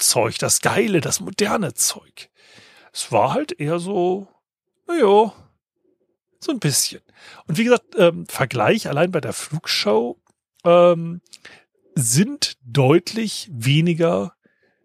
Zeug, 0.00 0.38
das 0.38 0.60
geile, 0.60 1.00
das 1.00 1.20
moderne 1.20 1.74
Zeug. 1.74 2.30
Es 2.92 3.12
war 3.12 3.32
halt 3.34 3.52
eher 3.60 3.78
so, 3.78 4.28
naja, 4.86 5.32
so 6.40 6.52
ein 6.52 6.58
bisschen. 6.58 7.02
Und 7.46 7.58
wie 7.58 7.64
gesagt, 7.64 7.94
ähm, 7.96 8.26
Vergleich 8.26 8.88
allein 8.88 9.10
bei 9.10 9.20
der 9.20 9.32
Flugshow 9.32 10.18
ähm, 10.64 11.20
sind 11.94 12.56
deutlich 12.64 13.48
weniger 13.52 14.34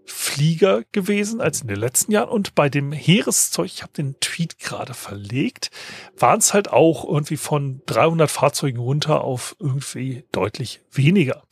Flieger 0.05 0.83
gewesen 0.91 1.41
als 1.41 1.61
in 1.61 1.67
den 1.67 1.79
letzten 1.79 2.11
Jahren. 2.11 2.29
Und 2.29 2.53
bei 2.53 2.69
dem 2.69 2.91
Heereszeug, 2.91 3.67
ich 3.67 3.81
habe 3.81 3.93
den 3.93 4.19
Tweet 4.19 4.59
gerade 4.59 4.93
verlegt, 4.93 5.71
waren 6.17 6.39
es 6.39 6.53
halt 6.53 6.69
auch 6.71 7.05
irgendwie 7.05 7.37
von 7.37 7.81
300 7.87 8.29
Fahrzeugen 8.29 8.79
runter 8.79 9.21
auf 9.21 9.55
irgendwie 9.59 10.25
deutlich 10.31 10.81
weniger. 10.91 11.43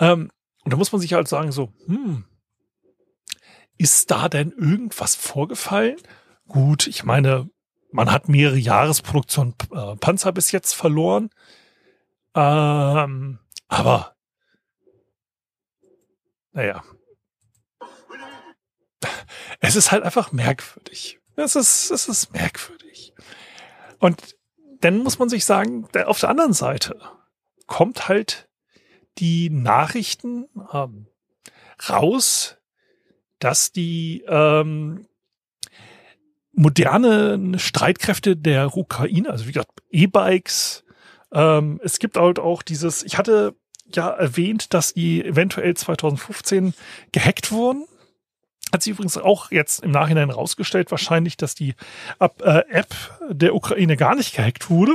Ähm, 0.00 0.30
und 0.64 0.72
da 0.72 0.76
muss 0.78 0.92
man 0.92 1.00
sich 1.00 1.12
halt 1.12 1.28
sagen, 1.28 1.52
so, 1.52 1.72
hm, 1.86 2.24
ist 3.78 4.10
da 4.10 4.28
denn 4.28 4.52
irgendwas 4.52 5.14
vorgefallen? 5.14 5.96
Gut, 6.46 6.86
ich 6.86 7.04
meine, 7.04 7.50
man 7.90 8.10
hat 8.10 8.28
mehrere 8.28 8.58
Jahresproduktion 8.58 9.54
äh, 9.72 9.96
Panzer 9.96 10.32
bis 10.32 10.52
jetzt 10.52 10.74
verloren. 10.74 11.30
Ähm, 12.34 13.38
aber, 13.68 14.16
naja, 16.52 16.82
es 19.60 19.76
ist 19.76 19.92
halt 19.92 20.02
einfach 20.02 20.32
merkwürdig. 20.32 21.20
Es 21.36 21.56
ist, 21.56 21.90
es 21.90 22.08
ist 22.08 22.32
merkwürdig. 22.32 23.14
Und 23.98 24.36
dann 24.80 24.98
muss 24.98 25.18
man 25.18 25.28
sich 25.28 25.44
sagen, 25.44 25.88
auf 26.04 26.20
der 26.20 26.28
anderen 26.28 26.52
Seite 26.52 27.00
kommt 27.66 28.08
halt 28.08 28.48
die 29.18 29.50
Nachrichten 29.50 30.48
ähm, 30.72 31.06
raus, 31.88 32.58
dass 33.44 33.72
die 33.72 34.24
ähm, 34.26 35.06
modernen 36.52 37.58
Streitkräfte 37.58 38.38
der 38.38 38.74
Ukraine, 38.74 39.28
also 39.28 39.46
wie 39.46 39.52
gesagt, 39.52 39.70
E-Bikes, 39.90 40.82
ähm, 41.30 41.78
es 41.84 41.98
gibt 41.98 42.16
halt 42.16 42.38
auch 42.38 42.62
dieses, 42.62 43.02
ich 43.02 43.18
hatte 43.18 43.54
ja 43.92 44.08
erwähnt, 44.08 44.72
dass 44.72 44.94
die 44.94 45.22
eventuell 45.22 45.76
2015 45.76 46.72
gehackt 47.12 47.52
wurden. 47.52 47.84
Hat 48.72 48.82
sich 48.82 48.92
übrigens 48.92 49.18
auch 49.18 49.50
jetzt 49.50 49.84
im 49.84 49.90
Nachhinein 49.90 50.30
rausgestellt, 50.30 50.90
wahrscheinlich, 50.90 51.36
dass 51.36 51.54
die 51.54 51.74
äh, 52.20 52.62
App 52.70 52.94
der 53.28 53.54
Ukraine 53.54 53.98
gar 53.98 54.14
nicht 54.14 54.34
gehackt 54.34 54.70
wurde, 54.70 54.94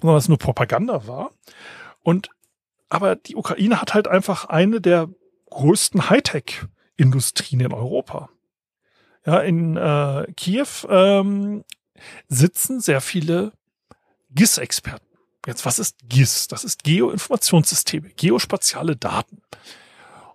sondern 0.00 0.18
es 0.18 0.28
nur 0.28 0.38
Propaganda 0.38 1.08
war. 1.08 1.32
Und 2.04 2.30
aber 2.88 3.16
die 3.16 3.34
Ukraine 3.34 3.80
hat 3.80 3.94
halt 3.94 4.06
einfach 4.06 4.44
eine 4.44 4.80
der 4.80 5.08
größten 5.50 6.08
Hightech-Industrien 6.98 7.60
in 7.60 7.72
Europa. 7.72 8.28
Ja, 9.26 9.38
in 9.40 9.76
äh, 9.76 10.26
Kiew 10.36 10.66
ähm, 10.88 11.64
sitzen 12.28 12.80
sehr 12.80 13.00
viele 13.00 13.52
GIS-Experten. 14.30 15.06
Jetzt, 15.46 15.64
was 15.64 15.78
ist 15.78 15.96
GIS? 16.08 16.48
Das 16.48 16.64
ist 16.64 16.84
Geoinformationssysteme, 16.84 18.10
geospatiale 18.10 18.96
Daten. 18.96 19.42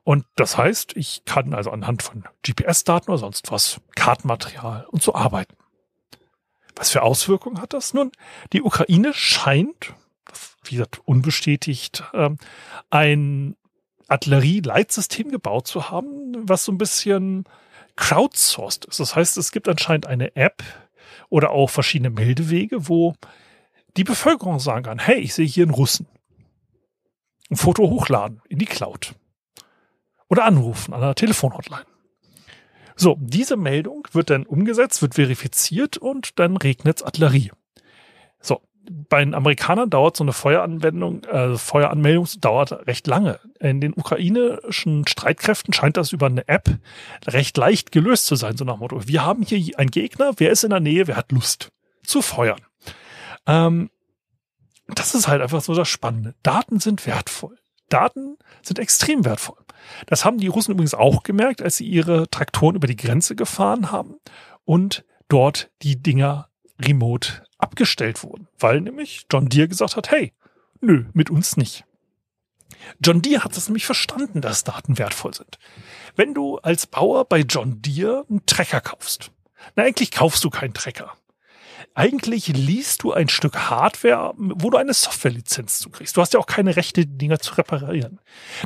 Und 0.03 0.25
das 0.35 0.57
heißt, 0.57 0.97
ich 0.97 1.23
kann 1.25 1.53
also 1.53 1.71
anhand 1.71 2.03
von 2.03 2.23
GPS-Daten 2.43 3.09
oder 3.09 3.19
sonst 3.19 3.51
was, 3.51 3.79
Kartenmaterial 3.95 4.85
und 4.91 5.01
so 5.01 5.15
arbeiten. 5.15 5.55
Was 6.75 6.89
für 6.89 7.03
Auswirkungen 7.03 7.61
hat 7.61 7.73
das? 7.73 7.93
Nun, 7.93 8.11
die 8.51 8.61
Ukraine 8.61 9.13
scheint, 9.13 9.93
wie 10.63 10.75
gesagt, 10.75 10.99
unbestätigt, 11.05 12.03
ähm, 12.13 12.37
ein 12.89 13.55
Artillerie-Leitsystem 14.13 15.31
gebaut 15.31 15.67
zu 15.67 15.89
haben, 15.89 16.47
was 16.47 16.65
so 16.65 16.71
ein 16.71 16.77
bisschen 16.77 17.45
crowdsourced 17.95 18.85
ist. 18.85 18.99
Das 18.99 19.15
heißt, 19.15 19.37
es 19.37 19.51
gibt 19.51 19.67
anscheinend 19.67 20.05
eine 20.05 20.35
App 20.35 20.63
oder 21.29 21.49
auch 21.49 21.69
verschiedene 21.69 22.09
Meldewege, 22.09 22.87
wo 22.87 23.15
die 23.97 24.03
Bevölkerung 24.03 24.59
sagen 24.59 24.83
kann, 24.83 24.99
hey, 24.99 25.19
ich 25.19 25.33
sehe 25.33 25.45
hier 25.45 25.63
einen 25.63 25.73
Russen. 25.73 26.07
Ein 27.49 27.57
Foto 27.57 27.89
hochladen 27.89 28.41
in 28.49 28.59
die 28.59 28.65
Cloud. 28.65 29.15
Oder 30.29 30.45
anrufen 30.45 30.93
an 30.93 31.03
einer 31.03 31.15
Telefonhotline. 31.15 31.85
So, 32.95 33.17
diese 33.19 33.57
Meldung 33.57 34.07
wird 34.11 34.29
dann 34.29 34.45
umgesetzt, 34.45 35.01
wird 35.01 35.15
verifiziert 35.15 35.97
und 35.97 36.39
dann 36.39 36.57
regnet 36.57 37.03
Artillerie. 37.03 37.51
So, 38.39 38.61
bei 38.89 39.23
den 39.23 39.33
Amerikanern 39.33 39.89
dauert 39.89 40.17
so 40.17 40.23
eine 40.23 40.33
Feueranwendung, 40.33 41.23
äh, 41.23 41.57
Feueranmeldung 41.57 42.27
dauert 42.41 42.87
recht 42.87 43.07
lange. 43.07 43.39
In 43.59 43.79
den 43.79 43.93
ukrainischen 43.93 45.07
Streitkräften 45.07 45.73
scheint 45.73 45.97
das 45.97 46.11
über 46.11 46.25
eine 46.25 46.47
App 46.47 46.69
recht 47.25 47.55
leicht 47.57 47.91
gelöst 47.91 48.25
zu 48.25 48.35
sein, 48.35 48.57
so 48.57 48.65
nach 48.65 48.77
Motto. 48.77 49.07
Wir 49.07 49.25
haben 49.25 49.43
hier 49.43 49.79
einen 49.79 49.91
Gegner, 49.91 50.33
wer 50.37 50.51
ist 50.51 50.63
in 50.63 50.71
der 50.71 50.79
Nähe, 50.79 51.07
wer 51.07 51.15
hat 51.15 51.31
Lust 51.31 51.71
zu 52.03 52.21
feuern. 52.21 52.59
Ähm, 53.47 53.89
das 54.87 55.15
ist 55.15 55.27
halt 55.27 55.41
einfach 55.41 55.61
so 55.61 55.73
das 55.73 55.87
Spannende. 55.87 56.35
Daten 56.43 56.79
sind 56.79 57.05
wertvoll. 57.05 57.57
Daten 57.89 58.37
sind 58.61 58.79
extrem 58.79 59.23
wertvoll. 59.23 59.57
Das 60.07 60.25
haben 60.25 60.37
die 60.37 60.47
Russen 60.47 60.71
übrigens 60.71 60.93
auch 60.93 61.23
gemerkt, 61.23 61.61
als 61.61 61.77
sie 61.77 61.85
ihre 61.85 62.29
Traktoren 62.29 62.75
über 62.75 62.87
die 62.87 62.95
Grenze 62.95 63.35
gefahren 63.35 63.91
haben 63.91 64.15
und 64.65 65.05
dort 65.27 65.71
die 65.81 66.01
Dinger 66.01 66.49
remote 66.79 67.43
abgestellt 67.63 68.23
wurden, 68.23 68.47
weil 68.59 68.81
nämlich 68.81 69.25
John 69.31 69.49
Deere 69.49 69.67
gesagt 69.67 69.95
hat, 69.95 70.11
hey, 70.11 70.33
nö, 70.81 71.05
mit 71.13 71.29
uns 71.29 71.57
nicht. 71.57 71.85
John 72.99 73.21
Deere 73.21 73.43
hat 73.43 73.57
es 73.57 73.67
nämlich 73.67 73.85
verstanden, 73.85 74.41
dass 74.41 74.63
Daten 74.63 74.97
wertvoll 74.97 75.33
sind. 75.33 75.57
Wenn 76.15 76.33
du 76.33 76.57
als 76.57 76.85
Bauer 76.85 77.25
bei 77.25 77.39
John 77.39 77.81
Deere 77.81 78.25
einen 78.29 78.45
Trecker 78.45 78.81
kaufst, 78.81 79.31
na 79.75 79.83
eigentlich 79.83 80.11
kaufst 80.11 80.43
du 80.43 80.49
keinen 80.49 80.73
Trecker 80.73 81.15
eigentlich 81.93 82.47
liest 82.47 83.03
du 83.03 83.13
ein 83.13 83.29
Stück 83.29 83.69
Hardware, 83.69 84.33
wo 84.37 84.69
du 84.69 84.77
eine 84.77 84.93
Softwarelizenz 84.93 85.79
zukriegst. 85.79 86.15
Du 86.17 86.21
hast 86.21 86.33
ja 86.33 86.39
auch 86.39 86.45
keine 86.45 86.75
Rechte, 86.75 87.05
die 87.05 87.17
Dinger 87.17 87.39
zu 87.39 87.55
reparieren. 87.55 88.19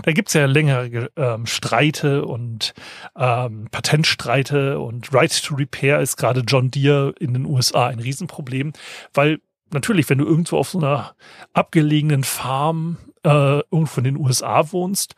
Da 0.03 0.11
gibt's 0.11 0.33
ja 0.33 0.45
längere 0.45 1.09
ähm, 1.15 1.45
Streite 1.45 2.25
und 2.25 2.73
ähm, 3.17 3.67
Patentstreite 3.71 4.79
und 4.79 5.13
Right 5.13 5.43
to 5.43 5.55
Repair 5.55 5.99
ist 5.99 6.17
gerade 6.17 6.41
John 6.41 6.71
Deere 6.71 7.13
in 7.19 7.33
den 7.33 7.45
USA 7.45 7.87
ein 7.87 7.99
Riesenproblem, 7.99 8.73
weil 9.13 9.39
natürlich, 9.71 10.09
wenn 10.09 10.19
du 10.19 10.25
irgendwo 10.25 10.57
auf 10.57 10.69
so 10.69 10.79
einer 10.79 11.15
abgelegenen 11.53 12.23
Farm 12.23 12.97
äh, 13.23 13.59
irgendwo 13.71 13.99
in 13.99 14.05
den 14.05 14.17
USA 14.17 14.71
wohnst, 14.71 15.15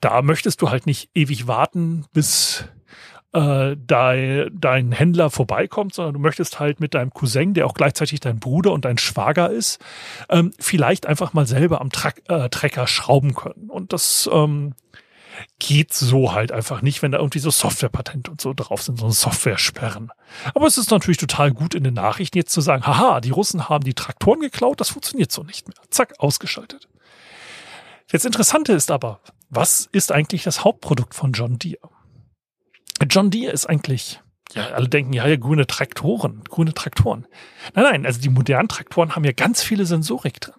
da 0.00 0.22
möchtest 0.22 0.62
du 0.62 0.70
halt 0.70 0.86
nicht 0.86 1.10
ewig 1.14 1.46
warten, 1.46 2.04
bis 2.12 2.64
äh, 3.38 3.76
dein, 3.86 4.50
dein 4.52 4.92
Händler 4.92 5.30
vorbeikommt, 5.30 5.94
sondern 5.94 6.14
du 6.14 6.20
möchtest 6.20 6.58
halt 6.58 6.80
mit 6.80 6.94
deinem 6.94 7.12
Cousin, 7.12 7.54
der 7.54 7.66
auch 7.66 7.74
gleichzeitig 7.74 8.20
dein 8.20 8.40
Bruder 8.40 8.72
und 8.72 8.84
dein 8.84 8.98
Schwager 8.98 9.50
ist, 9.50 9.78
ähm, 10.28 10.52
vielleicht 10.58 11.06
einfach 11.06 11.34
mal 11.34 11.46
selber 11.46 11.80
am 11.80 11.90
Tra 11.90 12.10
äh, 12.28 12.48
Trecker 12.48 12.86
schrauben 12.86 13.34
können. 13.34 13.70
Und 13.70 13.92
das 13.92 14.28
ähm, 14.32 14.74
geht 15.60 15.92
so 15.92 16.32
halt 16.32 16.50
einfach 16.50 16.82
nicht, 16.82 17.02
wenn 17.02 17.12
da 17.12 17.18
irgendwie 17.18 17.38
so 17.38 17.50
Softwarepatente 17.50 18.30
und 18.30 18.40
so 18.40 18.52
drauf 18.54 18.82
sind, 18.82 18.98
so 18.98 19.08
Software-Sperren. 19.08 20.10
Aber 20.54 20.66
es 20.66 20.78
ist 20.78 20.90
natürlich 20.90 21.18
total 21.18 21.52
gut 21.52 21.74
in 21.74 21.84
den 21.84 21.94
Nachrichten 21.94 22.38
jetzt 22.38 22.52
zu 22.52 22.60
sagen, 22.60 22.86
haha, 22.86 23.20
die 23.20 23.30
Russen 23.30 23.68
haben 23.68 23.84
die 23.84 23.94
Traktoren 23.94 24.40
geklaut, 24.40 24.80
das 24.80 24.90
funktioniert 24.90 25.30
so 25.30 25.44
nicht 25.44 25.68
mehr. 25.68 25.76
Zack, 25.90 26.14
ausgeschaltet. 26.18 26.88
Jetzt 28.10 28.26
Interessante 28.26 28.72
ist 28.72 28.90
aber, 28.90 29.20
was 29.48 29.88
ist 29.92 30.10
eigentlich 30.10 30.42
das 30.42 30.64
Hauptprodukt 30.64 31.14
von 31.14 31.32
John 31.32 31.58
Deere? 31.58 31.90
John 33.08 33.30
Deere 33.30 33.52
ist 33.52 33.66
eigentlich, 33.66 34.20
ja, 34.54 34.68
alle 34.68 34.88
denken, 34.88 35.12
ja, 35.12 35.26
ja, 35.26 35.36
grüne 35.36 35.66
Traktoren, 35.66 36.42
grüne 36.44 36.74
Traktoren. 36.74 37.26
Nein, 37.74 37.84
nein, 37.84 38.06
also 38.06 38.20
die 38.20 38.28
modernen 38.28 38.68
Traktoren 38.68 39.14
haben 39.14 39.24
ja 39.24 39.32
ganz 39.32 39.62
viele 39.62 39.86
Sensorik 39.86 40.40
drin. 40.40 40.54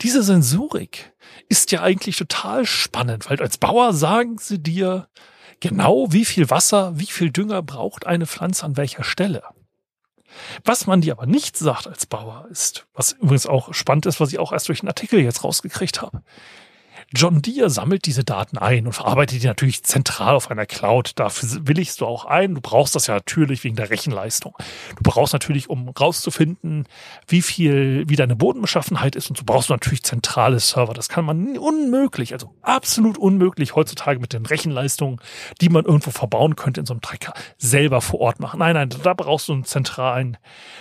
Diese 0.00 0.22
Sensorik 0.22 1.12
ist 1.48 1.70
ja 1.72 1.82
eigentlich 1.82 2.16
total 2.16 2.66
spannend, 2.66 3.30
weil 3.30 3.40
als 3.40 3.58
Bauer 3.58 3.92
sagen 3.92 4.38
sie 4.38 4.60
dir 4.62 5.08
genau, 5.60 6.12
wie 6.12 6.24
viel 6.24 6.50
Wasser, 6.50 6.98
wie 6.98 7.06
viel 7.06 7.30
Dünger 7.30 7.62
braucht 7.62 8.06
eine 8.06 8.26
Pflanze 8.26 8.64
an 8.64 8.76
welcher 8.76 9.04
Stelle. 9.04 9.42
Was 10.64 10.86
man 10.86 11.00
dir 11.00 11.12
aber 11.12 11.26
nicht 11.26 11.56
sagt 11.56 11.86
als 11.86 12.06
Bauer 12.06 12.46
ist, 12.50 12.86
was 12.94 13.12
übrigens 13.12 13.46
auch 13.46 13.74
spannend 13.74 14.06
ist, 14.06 14.20
was 14.20 14.32
ich 14.32 14.38
auch 14.38 14.52
erst 14.52 14.68
durch 14.68 14.80
einen 14.80 14.88
Artikel 14.88 15.20
jetzt 15.20 15.44
rausgekriegt 15.44 16.02
habe. 16.02 16.22
John 17.12 17.42
Deere 17.42 17.70
sammelt 17.70 18.06
diese 18.06 18.22
Daten 18.22 18.56
ein 18.56 18.86
und 18.86 18.92
verarbeitet 18.92 19.42
die 19.42 19.46
natürlich 19.46 19.82
zentral 19.82 20.36
auf 20.36 20.48
einer 20.48 20.64
Cloud. 20.64 21.12
Dafür 21.16 21.66
willigst 21.66 22.00
du 22.00 22.06
auch 22.06 22.24
ein. 22.24 22.54
Du 22.54 22.60
brauchst 22.60 22.94
das 22.94 23.08
ja 23.08 23.14
natürlich 23.14 23.64
wegen 23.64 23.74
der 23.74 23.90
Rechenleistung. 23.90 24.54
Du 24.96 25.02
brauchst 25.02 25.32
natürlich, 25.32 25.68
um 25.68 25.88
rauszufinden, 25.88 26.86
wie 27.26 27.42
viel, 27.42 28.04
wie 28.06 28.14
deine 28.14 28.36
Bodenbeschaffenheit 28.36 29.16
ist. 29.16 29.28
Und 29.28 29.36
so 29.36 29.42
brauchst 29.44 29.70
du 29.70 29.72
natürlich 29.72 30.04
zentrale 30.04 30.60
Server. 30.60 30.94
Das 30.94 31.08
kann 31.08 31.24
man 31.24 31.58
unmöglich, 31.58 32.32
also 32.32 32.54
absolut 32.62 33.18
unmöglich 33.18 33.74
heutzutage 33.74 34.20
mit 34.20 34.32
den 34.32 34.46
Rechenleistungen, 34.46 35.18
die 35.60 35.68
man 35.68 35.86
irgendwo 35.86 36.12
verbauen 36.12 36.54
könnte 36.54 36.78
in 36.78 36.86
so 36.86 36.94
einem 36.94 37.00
Trecker, 37.00 37.34
selber 37.58 38.02
vor 38.02 38.20
Ort 38.20 38.38
machen. 38.38 38.60
Nein, 38.60 38.74
nein, 38.74 38.88
da 39.02 39.14
brauchst 39.14 39.48
du 39.48 39.52
einen 39.52 39.64
zentralen, 39.64 40.36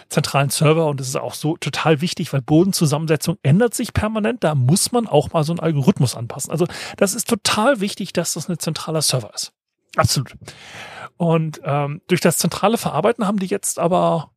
zentralen 0.10 0.52
Server. 0.52 0.86
Und 0.86 1.00
das 1.00 1.08
ist 1.08 1.16
auch 1.16 1.34
so 1.34 1.58
total 1.58 2.02
wichtig, 2.02 2.32
weil 2.34 2.44
Bodenzusammensetzung 2.44 3.40
ändert 3.42 3.74
sich 3.74 3.94
permanent. 3.94 4.44
Da 4.44 4.54
muss 4.54 4.92
man 4.92 5.08
auch 5.08 5.32
mal 5.32 5.44
so 5.44 5.54
einen 5.54 5.60
Algorithmus 5.60 6.19
anpassen. 6.20 6.52
Also 6.52 6.68
das 6.98 7.16
ist 7.16 7.28
total 7.28 7.80
wichtig, 7.80 8.14
dass 8.14 8.34
das 8.34 8.50
ein 8.50 8.60
zentraler 8.60 9.02
Server 9.02 9.34
ist. 9.34 9.54
Absolut. 9.96 10.36
Und 11.18 11.62
ähm, 11.64 12.02
durch 12.08 12.22
das 12.22 12.38
zentrale 12.38 12.78
Verarbeiten 12.78 13.26
haben 13.26 13.40
die 13.40 13.48
jetzt 13.48 13.80
aber 13.80 14.32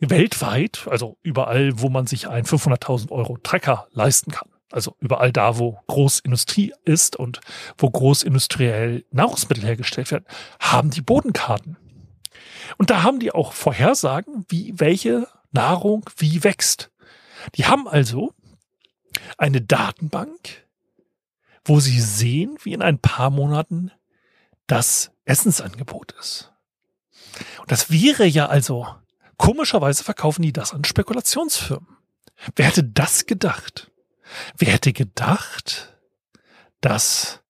weltweit, 0.00 0.86
also 0.90 1.18
überall, 1.22 1.80
wo 1.80 1.88
man 1.88 2.06
sich 2.06 2.28
einen 2.28 2.46
500.000 2.46 3.10
Euro 3.10 3.38
Trecker 3.42 3.88
leisten 3.92 4.30
kann, 4.30 4.48
also 4.70 4.96
überall 5.00 5.32
da, 5.32 5.58
wo 5.58 5.80
Großindustrie 5.86 6.72
ist 6.84 7.16
und 7.16 7.40
wo 7.78 7.90
großindustriell 7.90 9.04
Nahrungsmittel 9.10 9.64
hergestellt 9.64 10.10
werden, 10.10 10.26
haben 10.60 10.90
die 10.90 11.02
Bodenkarten. 11.02 11.76
Und 12.78 12.90
da 12.90 13.02
haben 13.02 13.20
die 13.20 13.32
auch 13.32 13.52
Vorhersagen, 13.52 14.44
wie 14.48 14.74
welche 14.76 15.28
Nahrung 15.52 16.08
wie 16.16 16.44
wächst. 16.44 16.90
Die 17.54 17.66
haben 17.66 17.86
also 17.86 18.34
eine 19.38 19.60
Datenbank, 19.60 20.65
wo 21.66 21.80
sie 21.80 22.00
sehen, 22.00 22.56
wie 22.62 22.72
in 22.72 22.82
ein 22.82 22.98
paar 22.98 23.30
Monaten 23.30 23.90
das 24.66 25.10
Essensangebot 25.24 26.12
ist. 26.12 26.52
Und 27.60 27.70
das 27.70 27.90
wäre 27.90 28.24
ja 28.24 28.46
also, 28.46 28.86
komischerweise 29.36 30.04
verkaufen 30.04 30.42
die 30.42 30.52
das 30.52 30.72
an 30.72 30.84
Spekulationsfirmen. 30.84 31.96
Wer 32.54 32.66
hätte 32.66 32.84
das 32.84 33.26
gedacht? 33.26 33.90
Wer 34.56 34.72
hätte 34.72 34.92
gedacht, 34.92 35.96
dass 36.80 37.42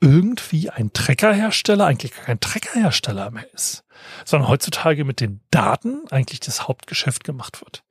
irgendwie 0.00 0.70
ein 0.70 0.92
Treckerhersteller 0.92 1.84
eigentlich 1.84 2.12
kein 2.12 2.40
Treckerhersteller 2.40 3.30
mehr 3.30 3.52
ist, 3.52 3.84
sondern 4.24 4.48
heutzutage 4.48 5.04
mit 5.04 5.20
den 5.20 5.40
Daten 5.50 6.06
eigentlich 6.10 6.40
das 6.40 6.68
Hauptgeschäft 6.68 7.24
gemacht 7.24 7.60
wird. 7.60 7.84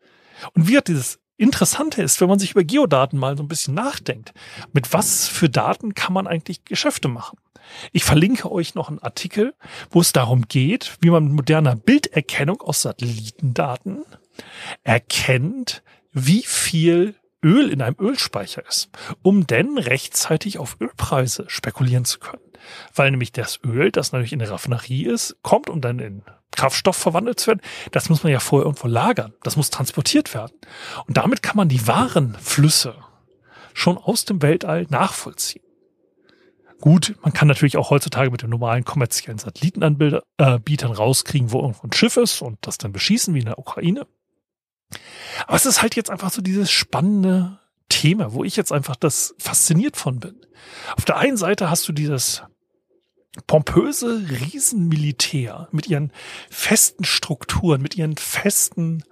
Und 0.53 0.67
wie 0.67 0.77
hat 0.77 0.87
dieses 0.87 1.19
Interessante 1.37 2.01
ist, 2.01 2.19
wenn 2.19 2.29
man 2.29 2.39
sich 2.39 2.51
über 2.51 2.63
Geodaten 2.63 3.17
mal 3.17 3.37
so 3.37 3.43
ein 3.43 3.47
bisschen 3.47 3.75
nachdenkt, 3.75 4.33
mit 4.73 4.91
was 4.91 5.27
für 5.27 5.49
Daten 5.49 5.93
kann 5.93 6.13
man 6.13 6.25
eigentlich 6.25 6.65
Geschäfte 6.65 7.07
machen? 7.07 7.37
Ich 7.91 8.03
verlinke 8.03 8.51
euch 8.51 8.75
noch 8.75 8.89
einen 8.89 8.99
Artikel, 8.99 9.53
wo 9.91 10.01
es 10.01 10.13
darum 10.13 10.47
geht, 10.47 10.97
wie 11.01 11.09
man 11.09 11.25
mit 11.25 11.33
moderner 11.33 11.75
Bilderkennung 11.75 12.61
aus 12.61 12.81
Satellitendaten 12.81 14.03
erkennt, 14.83 15.83
wie 16.11 16.43
viel 16.43 17.15
Öl 17.43 17.69
in 17.69 17.81
einem 17.81 17.97
Ölspeicher 17.99 18.65
ist, 18.67 18.89
um 19.21 19.45
denn 19.45 19.77
rechtzeitig 19.77 20.57
auf 20.57 20.77
Ölpreise 20.81 21.45
spekulieren 21.47 22.05
zu 22.05 22.19
können. 22.19 22.41
Weil 22.95 23.11
nämlich 23.11 23.31
das 23.31 23.59
Öl, 23.63 23.91
das 23.91 24.11
natürlich 24.11 24.33
in 24.33 24.39
der 24.39 24.49
Raffinerie 24.49 25.05
ist, 25.05 25.37
kommt, 25.43 25.69
um 25.69 25.81
dann 25.81 25.99
in 25.99 26.23
Kraftstoff 26.51 26.95
verwandelt 26.95 27.39
zu 27.39 27.47
werden. 27.47 27.61
Das 27.91 28.09
muss 28.09 28.23
man 28.23 28.31
ja 28.31 28.39
vorher 28.39 28.65
irgendwo 28.65 28.87
lagern. 28.87 29.33
Das 29.43 29.57
muss 29.57 29.69
transportiert 29.69 30.33
werden. 30.33 30.57
Und 31.07 31.17
damit 31.17 31.43
kann 31.43 31.57
man 31.57 31.69
die 31.69 31.87
Warenflüsse 31.87 32.95
schon 33.73 33.97
aus 33.97 34.25
dem 34.25 34.41
Weltall 34.41 34.87
nachvollziehen. 34.89 35.63
Gut, 36.79 37.15
man 37.23 37.33
kann 37.33 37.47
natürlich 37.47 37.77
auch 37.77 37.89
heutzutage 37.89 38.29
mit 38.29 38.43
den 38.43 38.51
normalen 38.51 38.85
kommerziellen 38.85 39.39
Satellitenanbietern 39.39 40.91
rauskriegen, 40.91 41.51
wo 41.51 41.61
irgendwo 41.61 41.87
ein 41.87 41.93
Schiff 41.93 42.17
ist 42.17 42.41
und 42.41 42.59
das 42.61 42.77
dann 42.77 42.91
beschießen 42.91 43.33
wie 43.33 43.39
in 43.39 43.45
der 43.45 43.59
Ukraine. 43.59 44.05
Aber 45.45 45.55
es 45.55 45.65
ist 45.65 45.81
halt 45.81 45.95
jetzt 45.95 46.09
einfach 46.09 46.31
so 46.31 46.41
dieses 46.41 46.71
spannende 46.71 47.59
Thema, 47.89 48.33
wo 48.33 48.43
ich 48.43 48.55
jetzt 48.55 48.71
einfach 48.71 48.95
das 48.95 49.33
fasziniert 49.39 49.97
von 49.97 50.19
bin. 50.19 50.39
Auf 50.95 51.05
der 51.05 51.17
einen 51.17 51.37
Seite 51.37 51.69
hast 51.69 51.87
du 51.87 51.93
dieses 51.93 52.43
pompöse 53.45 54.29
Riesenmilitär 54.29 55.67
mit 55.71 55.87
ihren 55.87 56.11
festen 56.49 57.03
Strukturen, 57.03 57.81
mit 57.81 57.95
ihren 57.95 58.17
festen, 58.17 59.03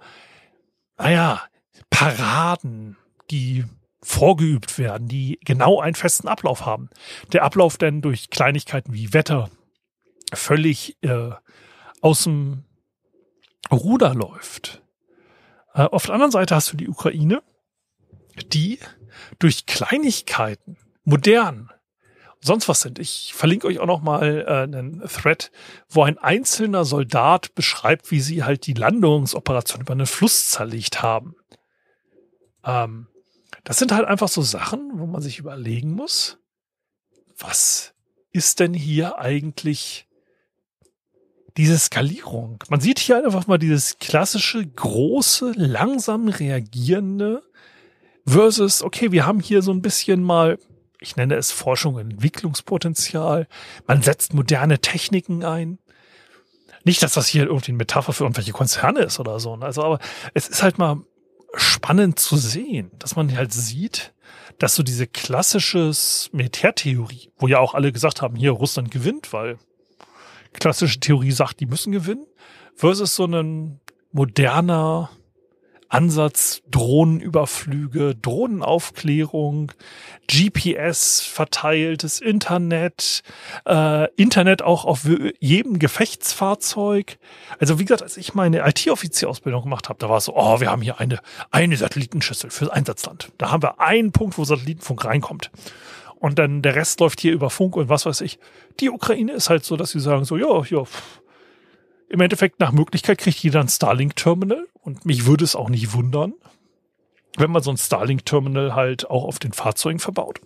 naja, 0.98 1.42
Paraden, 1.90 2.96
die 3.30 3.64
vorgeübt 4.02 4.78
werden, 4.78 5.08
die 5.08 5.38
genau 5.44 5.80
einen 5.80 5.94
festen 5.94 6.28
Ablauf 6.28 6.64
haben. 6.64 6.90
Der 7.32 7.42
Ablauf 7.42 7.76
denn 7.76 8.02
durch 8.02 8.30
Kleinigkeiten 8.30 8.92
wie 8.92 9.12
Wetter 9.12 9.50
völlig 10.32 10.96
äh, 11.02 11.30
aus 12.00 12.24
dem 12.24 12.64
Ruder 13.70 14.14
läuft. 14.14 14.82
Äh, 15.74 15.82
auf 15.82 16.06
der 16.06 16.14
anderen 16.14 16.32
Seite 16.32 16.54
hast 16.54 16.72
du 16.72 16.76
die 16.76 16.88
Ukraine, 16.88 17.42
die 18.52 18.78
durch 19.38 19.66
Kleinigkeiten 19.66 20.76
modern 21.04 21.70
sonst 22.40 22.68
was 22.68 22.80
sind. 22.80 22.98
Ich 22.98 23.32
verlinke 23.34 23.66
euch 23.66 23.78
auch 23.78 23.86
noch 23.86 24.02
mal 24.02 24.44
äh, 24.46 24.62
einen 24.62 25.02
Thread, 25.02 25.50
wo 25.88 26.02
ein 26.02 26.18
einzelner 26.18 26.84
Soldat 26.84 27.54
beschreibt, 27.54 28.10
wie 28.10 28.20
sie 28.20 28.44
halt 28.44 28.66
die 28.66 28.74
Landungsoperation 28.74 29.82
über 29.82 29.92
einen 29.92 30.06
Fluss 30.06 30.50
zerlegt 30.50 31.02
haben. 31.02 31.34
Ähm, 32.64 33.08
das 33.64 33.78
sind 33.78 33.92
halt 33.92 34.06
einfach 34.06 34.28
so 34.28 34.42
Sachen, 34.42 34.92
wo 34.94 35.06
man 35.06 35.22
sich 35.22 35.38
überlegen 35.38 35.90
muss, 35.92 36.38
was 37.38 37.94
ist 38.32 38.60
denn 38.60 38.74
hier 38.74 39.18
eigentlich 39.18 40.06
diese 41.56 41.78
Skalierung? 41.78 42.62
Man 42.68 42.80
sieht 42.80 42.98
hier 42.98 43.24
einfach 43.24 43.46
mal 43.46 43.58
dieses 43.58 43.98
klassische, 43.98 44.64
große, 44.64 45.52
langsam 45.56 46.28
reagierende 46.28 47.42
versus, 48.26 48.82
okay, 48.82 49.12
wir 49.12 49.26
haben 49.26 49.40
hier 49.40 49.62
so 49.62 49.72
ein 49.72 49.82
bisschen 49.82 50.22
mal 50.22 50.58
ich 51.00 51.16
nenne 51.16 51.34
es 51.34 51.52
Forschung 51.52 51.94
und 51.94 52.12
Entwicklungspotenzial. 52.12 53.46
Man 53.86 54.02
setzt 54.02 54.34
moderne 54.34 54.78
Techniken 54.80 55.44
ein. 55.44 55.78
Nicht, 56.84 57.02
dass 57.02 57.14
das 57.14 57.26
hier 57.26 57.44
irgendwie 57.44 57.72
eine 57.72 57.78
Metapher 57.78 58.12
für 58.12 58.24
irgendwelche 58.24 58.52
Konzerne 58.52 59.00
ist 59.00 59.18
oder 59.18 59.40
so. 59.40 59.54
Also, 59.54 59.82
aber 59.82 59.98
es 60.34 60.48
ist 60.48 60.62
halt 60.62 60.78
mal 60.78 60.98
spannend 61.54 62.18
zu 62.18 62.36
sehen, 62.36 62.90
dass 62.98 63.16
man 63.16 63.34
halt 63.36 63.52
sieht, 63.52 64.14
dass 64.58 64.74
so 64.74 64.82
diese 64.82 65.06
klassisches 65.06 66.30
Militärtheorie, 66.32 67.30
wo 67.38 67.48
ja 67.48 67.58
auch 67.58 67.74
alle 67.74 67.92
gesagt 67.92 68.22
haben, 68.22 68.36
hier 68.36 68.52
Russland 68.52 68.90
gewinnt, 68.90 69.32
weil 69.32 69.58
klassische 70.52 71.00
Theorie 71.00 71.32
sagt, 71.32 71.60
die 71.60 71.66
müssen 71.66 71.92
gewinnen, 71.92 72.26
versus 72.74 73.14
so 73.14 73.24
ein 73.24 73.80
moderner 74.12 75.10
Ansatz 75.88 76.62
Drohnenüberflüge, 76.70 78.14
Drohnenaufklärung, 78.14 79.72
GPS 80.28 81.20
verteiltes 81.20 82.20
Internet, 82.20 83.22
äh, 83.66 84.12
Internet 84.14 84.62
auch 84.62 84.84
auf 84.84 85.08
jedem 85.38 85.78
Gefechtsfahrzeug. 85.78 87.18
Also 87.58 87.78
wie 87.78 87.84
gesagt, 87.84 88.02
als 88.02 88.16
ich 88.16 88.34
meine 88.34 88.66
IT-Offizierausbildung 88.66 89.62
gemacht 89.62 89.88
habe, 89.88 89.98
da 89.98 90.08
war 90.08 90.18
es 90.18 90.24
so, 90.24 90.36
oh, 90.36 90.60
wir 90.60 90.70
haben 90.70 90.82
hier 90.82 91.00
eine, 91.00 91.20
eine 91.50 91.76
Satellitenschüssel 91.76 92.50
fürs 92.50 92.70
Einsatzland. 92.70 93.30
Da 93.38 93.50
haben 93.50 93.62
wir 93.62 93.80
einen 93.80 94.12
Punkt, 94.12 94.38
wo 94.38 94.44
Satellitenfunk 94.44 95.04
reinkommt. 95.04 95.50
Und 96.18 96.38
dann 96.38 96.62
der 96.62 96.74
Rest 96.74 97.00
läuft 97.00 97.20
hier 97.20 97.32
über 97.32 97.50
Funk 97.50 97.76
und 97.76 97.88
was 97.88 98.06
weiß 98.06 98.22
ich. 98.22 98.38
Die 98.80 98.90
Ukraine 98.90 99.32
ist 99.32 99.50
halt 99.50 99.64
so, 99.64 99.76
dass 99.76 99.90
sie 99.90 100.00
sagen 100.00 100.24
so, 100.24 100.36
ja, 100.36 100.62
ja, 100.64 100.82
im 102.08 102.20
Endeffekt 102.20 102.60
nach 102.60 102.72
Möglichkeit 102.72 103.18
kriegt 103.18 103.38
jeder 103.38 103.60
ein 103.60 103.68
Starlink-Terminal 103.68 104.66
und 104.82 105.04
mich 105.04 105.26
würde 105.26 105.44
es 105.44 105.56
auch 105.56 105.68
nicht 105.68 105.92
wundern, 105.92 106.34
wenn 107.36 107.50
man 107.50 107.62
so 107.62 107.70
ein 107.70 107.76
Starlink-Terminal 107.76 108.74
halt 108.74 109.10
auch 109.10 109.24
auf 109.24 109.38
den 109.38 109.52
Fahrzeugen 109.52 109.98
verbaut. 109.98 110.40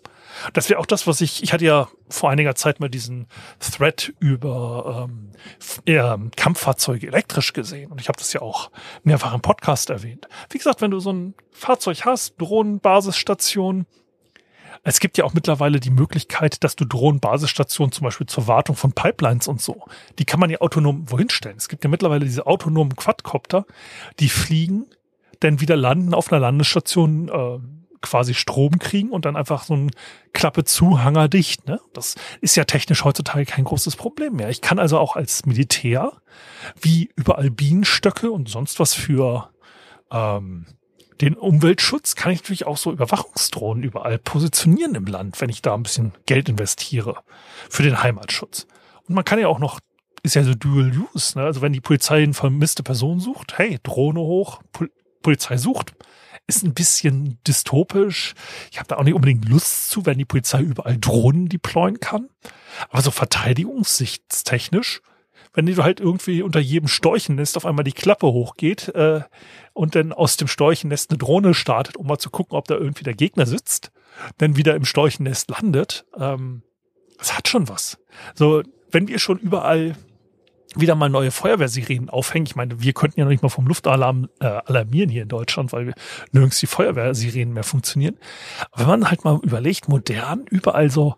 Das 0.52 0.68
wäre 0.68 0.78
auch 0.78 0.86
das, 0.86 1.06
was 1.06 1.20
ich, 1.20 1.42
ich 1.42 1.52
hatte 1.52 1.64
ja 1.64 1.88
vor 2.08 2.30
einiger 2.30 2.54
Zeit 2.54 2.80
mal 2.80 2.88
diesen 2.88 3.26
Thread 3.58 4.12
über 4.20 5.08
ähm, 5.08 5.32
eher 5.84 6.18
Kampffahrzeuge 6.36 7.06
elektrisch 7.06 7.52
gesehen 7.52 7.90
und 7.90 8.00
ich 8.00 8.08
habe 8.08 8.18
das 8.18 8.32
ja 8.32 8.40
auch 8.40 8.70
mehrfach 9.02 9.34
im 9.34 9.40
Podcast 9.40 9.90
erwähnt. 9.90 10.28
Wie 10.50 10.58
gesagt, 10.58 10.80
wenn 10.80 10.90
du 10.90 11.00
so 11.00 11.12
ein 11.12 11.34
Fahrzeug 11.50 12.04
hast, 12.04 12.40
Drohnen, 12.40 12.80
Basisstation, 12.80 13.86
es 14.82 15.00
gibt 15.00 15.18
ja 15.18 15.24
auch 15.24 15.34
mittlerweile 15.34 15.80
die 15.80 15.90
Möglichkeit, 15.90 16.64
dass 16.64 16.76
du 16.76 16.84
Drohnenbasisstationen 16.84 17.92
zum 17.92 18.04
Beispiel 18.04 18.26
zur 18.26 18.46
Wartung 18.46 18.76
von 18.76 18.92
Pipelines 18.92 19.48
und 19.48 19.60
so, 19.60 19.84
die 20.18 20.24
kann 20.24 20.40
man 20.40 20.50
ja 20.50 20.60
autonom 20.60 21.10
wohin 21.10 21.30
stellen. 21.30 21.56
Es 21.58 21.68
gibt 21.68 21.84
ja 21.84 21.90
mittlerweile 21.90 22.24
diese 22.24 22.46
autonomen 22.46 22.96
Quadcopter, 22.96 23.66
die 24.18 24.28
fliegen, 24.28 24.86
dann 25.40 25.60
wieder 25.60 25.76
landen 25.76 26.14
auf 26.14 26.32
einer 26.32 26.40
Landesstation, 26.40 27.28
äh, 27.28 27.58
quasi 28.02 28.32
Strom 28.32 28.78
kriegen 28.78 29.10
und 29.10 29.26
dann 29.26 29.36
einfach 29.36 29.64
so 29.64 29.74
ein 29.74 29.90
Klappe 30.32 30.64
zu, 30.64 31.02
Hanger 31.02 31.28
dicht. 31.28 31.66
Ne? 31.66 31.80
Das 31.92 32.14
ist 32.40 32.56
ja 32.56 32.64
technisch 32.64 33.04
heutzutage 33.04 33.44
kein 33.44 33.64
großes 33.64 33.96
Problem 33.96 34.36
mehr. 34.36 34.48
Ich 34.48 34.62
kann 34.62 34.78
also 34.78 34.98
auch 34.98 35.16
als 35.16 35.44
Militär, 35.44 36.12
wie 36.80 37.10
überall 37.16 37.50
Bienenstöcke 37.50 38.30
und 38.30 38.48
sonst 38.48 38.80
was 38.80 38.94
für 38.94 39.50
ähm, 40.10 40.66
Den 41.20 41.34
Umweltschutz 41.34 42.14
kann 42.14 42.32
ich 42.32 42.40
natürlich 42.40 42.66
auch 42.66 42.78
so 42.78 42.92
Überwachungsdrohnen 42.92 43.84
überall 43.84 44.18
positionieren 44.18 44.94
im 44.94 45.06
Land, 45.06 45.40
wenn 45.40 45.50
ich 45.50 45.60
da 45.60 45.74
ein 45.74 45.82
bisschen 45.82 46.12
Geld 46.24 46.48
investiere 46.48 47.16
für 47.68 47.82
den 47.82 48.02
Heimatschutz. 48.02 48.66
Und 49.06 49.14
man 49.14 49.24
kann 49.24 49.38
ja 49.38 49.48
auch 49.48 49.58
noch, 49.58 49.80
ist 50.22 50.34
ja 50.34 50.44
so 50.44 50.54
Dual 50.54 50.92
Use, 50.96 51.38
ne? 51.38 51.44
also 51.44 51.60
wenn 51.60 51.74
die 51.74 51.80
Polizei 51.80 52.22
eine 52.22 52.32
vermisste 52.32 52.82
Person 52.82 53.20
sucht, 53.20 53.58
hey, 53.58 53.78
Drohne 53.82 54.20
hoch, 54.20 54.62
Pol 54.72 54.90
Polizei 55.22 55.58
sucht, 55.58 55.92
ist 56.46 56.64
ein 56.64 56.72
bisschen 56.72 57.38
dystopisch. 57.46 58.34
Ich 58.70 58.78
habe 58.78 58.88
da 58.88 58.96
auch 58.96 59.04
nicht 59.04 59.12
unbedingt 59.12 59.46
Lust 59.46 59.90
zu, 59.90 60.06
wenn 60.06 60.16
die 60.16 60.24
Polizei 60.24 60.62
überall 60.62 60.96
Drohnen 60.96 61.50
deployen 61.50 62.00
kann. 62.00 62.30
Aber 62.88 63.02
so 63.02 63.10
verteidigungssichtstechnisch, 63.10 65.02
wenn 65.52 65.66
du 65.66 65.82
halt 65.82 66.00
irgendwie 66.00 66.42
unter 66.42 66.60
jedem 66.60 66.88
Storchennest 66.88 67.56
auf 67.56 67.66
einmal 67.66 67.84
die 67.84 67.92
Klappe 67.92 68.26
hochgeht 68.26 68.88
äh, 68.94 69.22
und 69.72 69.94
dann 69.94 70.12
aus 70.12 70.36
dem 70.36 70.48
Storchennest 70.48 71.10
eine 71.10 71.18
Drohne 71.18 71.54
startet, 71.54 71.96
um 71.96 72.06
mal 72.06 72.18
zu 72.18 72.30
gucken, 72.30 72.56
ob 72.56 72.68
da 72.68 72.76
irgendwie 72.76 73.04
der 73.04 73.14
Gegner 73.14 73.46
sitzt, 73.46 73.90
dann 74.38 74.56
wieder 74.56 74.74
im 74.74 74.84
Storchennest 74.84 75.50
landet, 75.50 76.06
ähm, 76.16 76.62
das 77.18 77.36
hat 77.36 77.48
schon 77.48 77.68
was. 77.68 77.98
So, 78.34 78.62
wenn 78.90 79.08
wir 79.08 79.18
schon 79.18 79.38
überall 79.38 79.94
wieder 80.76 80.94
mal 80.94 81.08
neue 81.08 81.30
Feuerwehrsirenen 81.30 82.10
aufhängen. 82.10 82.46
Ich 82.46 82.54
meine, 82.54 82.80
wir 82.80 82.92
könnten 82.92 83.18
ja 83.18 83.24
noch 83.24 83.30
nicht 83.30 83.42
mal 83.42 83.48
vom 83.48 83.66
Luftalarm 83.66 84.28
äh, 84.40 84.46
alarmieren 84.46 85.10
hier 85.10 85.22
in 85.22 85.28
Deutschland, 85.28 85.72
weil 85.72 85.86
wir 85.86 85.94
nirgends 86.32 86.60
die 86.60 86.66
Feuerwehrsirenen 86.66 87.52
mehr 87.52 87.64
funktionieren. 87.64 88.18
Aber 88.70 88.82
wenn 88.82 89.00
man 89.00 89.10
halt 89.10 89.24
mal 89.24 89.40
überlegt, 89.42 89.88
modern, 89.88 90.46
überall 90.48 90.90
so 90.90 91.16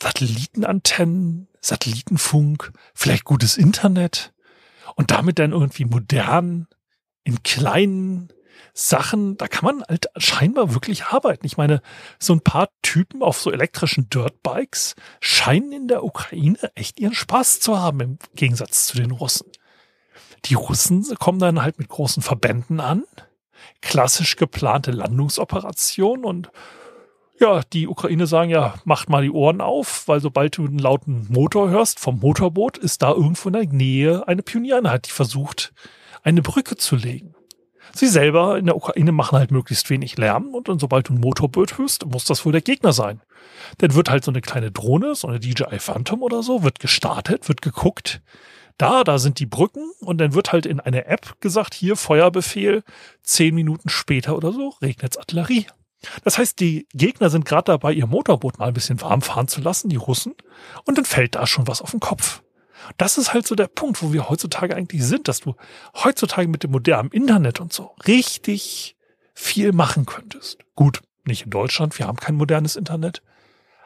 Satellitenantennen, 0.00 1.48
Satellitenfunk, 1.60 2.72
vielleicht 2.94 3.24
gutes 3.24 3.56
Internet 3.56 4.32
und 4.96 5.10
damit 5.10 5.38
dann 5.38 5.52
irgendwie 5.52 5.84
modern 5.84 6.66
in 7.24 7.42
kleinen 7.42 8.32
Sachen, 8.74 9.36
da 9.36 9.48
kann 9.48 9.64
man 9.64 9.84
halt 9.88 10.06
scheinbar 10.16 10.72
wirklich 10.74 11.06
arbeiten. 11.06 11.46
Ich 11.46 11.56
meine, 11.56 11.82
so 12.18 12.32
ein 12.32 12.40
paar 12.40 12.68
Typen 12.82 13.22
auf 13.22 13.40
so 13.40 13.50
elektrischen 13.50 14.08
Dirtbikes 14.08 14.94
scheinen 15.20 15.72
in 15.72 15.88
der 15.88 16.04
Ukraine 16.04 16.58
echt 16.74 17.00
ihren 17.00 17.14
Spaß 17.14 17.60
zu 17.60 17.78
haben 17.78 18.00
im 18.00 18.18
Gegensatz 18.34 18.86
zu 18.86 18.96
den 18.96 19.10
Russen. 19.10 19.50
Die 20.44 20.54
Russen 20.54 21.04
kommen 21.16 21.40
dann 21.40 21.62
halt 21.62 21.78
mit 21.78 21.88
großen 21.88 22.22
Verbänden 22.22 22.80
an, 22.80 23.04
klassisch 23.80 24.36
geplante 24.36 24.92
Landungsoperation 24.92 26.24
und 26.24 26.50
ja, 27.40 27.62
die 27.72 27.88
Ukraine 27.88 28.26
sagen 28.26 28.50
ja, 28.50 28.74
macht 28.84 29.08
mal 29.08 29.22
die 29.22 29.30
Ohren 29.30 29.60
auf, 29.60 30.06
weil 30.06 30.20
sobald 30.20 30.56
du 30.56 30.66
einen 30.66 30.78
lauten 30.78 31.26
Motor 31.30 31.70
hörst 31.70 32.00
vom 32.00 32.18
Motorboot, 32.18 32.78
ist 32.78 33.02
da 33.02 33.10
irgendwo 33.10 33.48
in 33.48 33.52
der 33.52 33.66
Nähe 33.66 34.26
eine 34.26 34.42
Pioniereinheit, 34.42 35.06
die 35.06 35.12
versucht, 35.12 35.72
eine 36.22 36.42
Brücke 36.42 36.76
zu 36.76 36.96
legen. 36.96 37.34
Sie 37.94 38.06
selber 38.06 38.58
in 38.58 38.66
der 38.66 38.76
Ukraine 38.76 39.12
machen 39.12 39.38
halt 39.38 39.50
möglichst 39.50 39.88
wenig 39.88 40.18
Lärm 40.18 40.54
und 40.54 40.68
dann, 40.68 40.78
sobald 40.78 41.08
du 41.08 41.14
ein 41.14 41.20
Motorboot 41.20 41.78
hörst, 41.78 42.06
muss 42.06 42.24
das 42.24 42.44
wohl 42.44 42.52
der 42.52 42.60
Gegner 42.60 42.92
sein. 42.92 43.22
Dann 43.78 43.94
wird 43.94 44.10
halt 44.10 44.24
so 44.24 44.30
eine 44.30 44.40
kleine 44.40 44.70
Drohne, 44.70 45.14
so 45.14 45.28
eine 45.28 45.40
DJI 45.40 45.78
Phantom 45.78 46.22
oder 46.22 46.42
so, 46.42 46.62
wird 46.62 46.80
gestartet, 46.80 47.48
wird 47.48 47.62
geguckt. 47.62 48.20
Da, 48.76 49.02
da 49.04 49.18
sind 49.18 49.40
die 49.40 49.46
Brücken 49.46 49.90
und 50.00 50.18
dann 50.18 50.34
wird 50.34 50.52
halt 50.52 50.66
in 50.66 50.80
eine 50.80 51.06
App 51.06 51.40
gesagt, 51.40 51.74
hier 51.74 51.96
Feuerbefehl, 51.96 52.84
zehn 53.22 53.54
Minuten 53.54 53.88
später 53.88 54.36
oder 54.36 54.52
so 54.52 54.74
regnet's 54.82 55.16
Artillerie. 55.16 55.66
Das 56.24 56.38
heißt, 56.38 56.60
die 56.60 56.86
Gegner 56.92 57.30
sind 57.30 57.44
gerade 57.44 57.64
dabei, 57.72 57.92
ihr 57.92 58.06
Motorboot 58.06 58.58
mal 58.58 58.68
ein 58.68 58.74
bisschen 58.74 59.00
warm 59.00 59.22
fahren 59.22 59.48
zu 59.48 59.60
lassen, 59.60 59.88
die 59.88 59.96
Russen, 59.96 60.34
und 60.84 60.96
dann 60.96 61.04
fällt 61.04 61.34
da 61.34 61.46
schon 61.46 61.66
was 61.66 61.82
auf 61.82 61.90
den 61.90 62.00
Kopf. 62.00 62.42
Das 62.96 63.18
ist 63.18 63.34
halt 63.34 63.46
so 63.46 63.54
der 63.54 63.66
Punkt, 63.66 64.02
wo 64.02 64.12
wir 64.12 64.28
heutzutage 64.28 64.74
eigentlich 64.74 65.04
sind, 65.04 65.28
dass 65.28 65.40
du 65.40 65.54
heutzutage 65.94 66.48
mit 66.48 66.62
dem 66.62 66.70
modernen 66.70 67.10
Internet 67.10 67.60
und 67.60 67.72
so 67.72 67.94
richtig 68.06 68.96
viel 69.34 69.72
machen 69.72 70.06
könntest. 70.06 70.58
Gut, 70.74 71.02
nicht 71.24 71.44
in 71.44 71.50
Deutschland, 71.50 71.98
wir 71.98 72.06
haben 72.06 72.16
kein 72.16 72.36
modernes 72.36 72.76
Internet. 72.76 73.22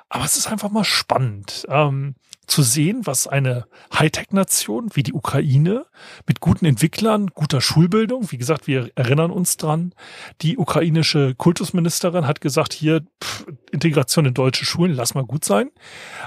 Aber 0.09 0.25
es 0.25 0.37
ist 0.37 0.47
einfach 0.47 0.71
mal 0.71 0.85
spannend 0.85 1.65
ähm, 1.69 2.15
zu 2.47 2.63
sehen, 2.63 3.07
was 3.07 3.27
eine 3.27 3.67
Hightech-Nation 3.95 4.91
wie 4.95 5.03
die 5.03 5.13
Ukraine 5.13 5.87
mit 6.27 6.41
guten 6.41 6.65
Entwicklern, 6.67 7.29
guter 7.29 7.61
Schulbildung, 7.61 8.31
wie 8.33 8.39
gesagt, 8.39 8.67
wir 8.67 8.91
erinnern 8.95 9.31
uns 9.31 9.57
dran, 9.57 9.95
die 10.41 10.59
ukrainische 10.59 11.35
Kultusministerin 11.35 12.27
hat 12.27 12.41
gesagt, 12.41 12.73
hier 12.73 13.03
pff, 13.23 13.47
Integration 13.71 14.27
in 14.27 14.35
deutsche 14.35 14.65
Schulen, 14.65 14.93
lass 14.93 15.15
mal 15.15 15.25
gut 15.25 15.45
sein. 15.45 15.71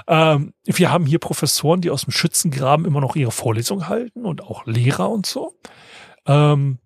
Ähm, 0.08 0.54
wir 0.64 0.90
haben 0.90 1.06
hier 1.06 1.18
Professoren, 1.18 1.80
die 1.80 1.90
aus 1.90 2.02
dem 2.02 2.12
Schützengraben 2.12 2.86
immer 2.86 3.00
noch 3.00 3.14
ihre 3.14 3.30
Vorlesung 3.30 3.88
halten 3.88 4.24
und 4.24 4.42
auch 4.42 4.66
Lehrer 4.66 5.10
und 5.10 5.26
so. 5.26 5.54
Ähm, 6.26 6.78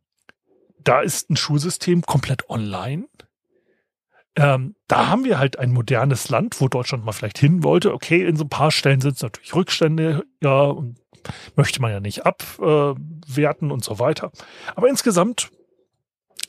da 0.82 1.00
ist 1.00 1.30
ein 1.30 1.36
Schulsystem 1.36 2.02
komplett 2.02 2.48
online. 2.50 3.06
Ähm, 4.36 4.76
da 4.86 5.08
haben 5.08 5.24
wir 5.24 5.38
halt 5.38 5.58
ein 5.58 5.72
modernes 5.72 6.28
Land, 6.28 6.60
wo 6.60 6.68
Deutschland 6.68 7.04
mal 7.04 7.12
vielleicht 7.12 7.38
hin 7.38 7.64
wollte. 7.64 7.92
Okay, 7.92 8.24
in 8.24 8.36
so 8.36 8.44
ein 8.44 8.48
paar 8.48 8.70
Stellen 8.70 9.00
sind 9.00 9.16
es 9.16 9.22
natürlich 9.22 9.54
Rückstände, 9.54 10.24
ja, 10.42 10.62
und 10.62 10.98
möchte 11.56 11.82
man 11.82 11.90
ja 11.90 12.00
nicht 12.00 12.24
abwerten 12.24 13.70
äh, 13.70 13.72
und 13.72 13.84
so 13.84 13.98
weiter. 13.98 14.30
Aber 14.74 14.88
insgesamt, 14.88 15.50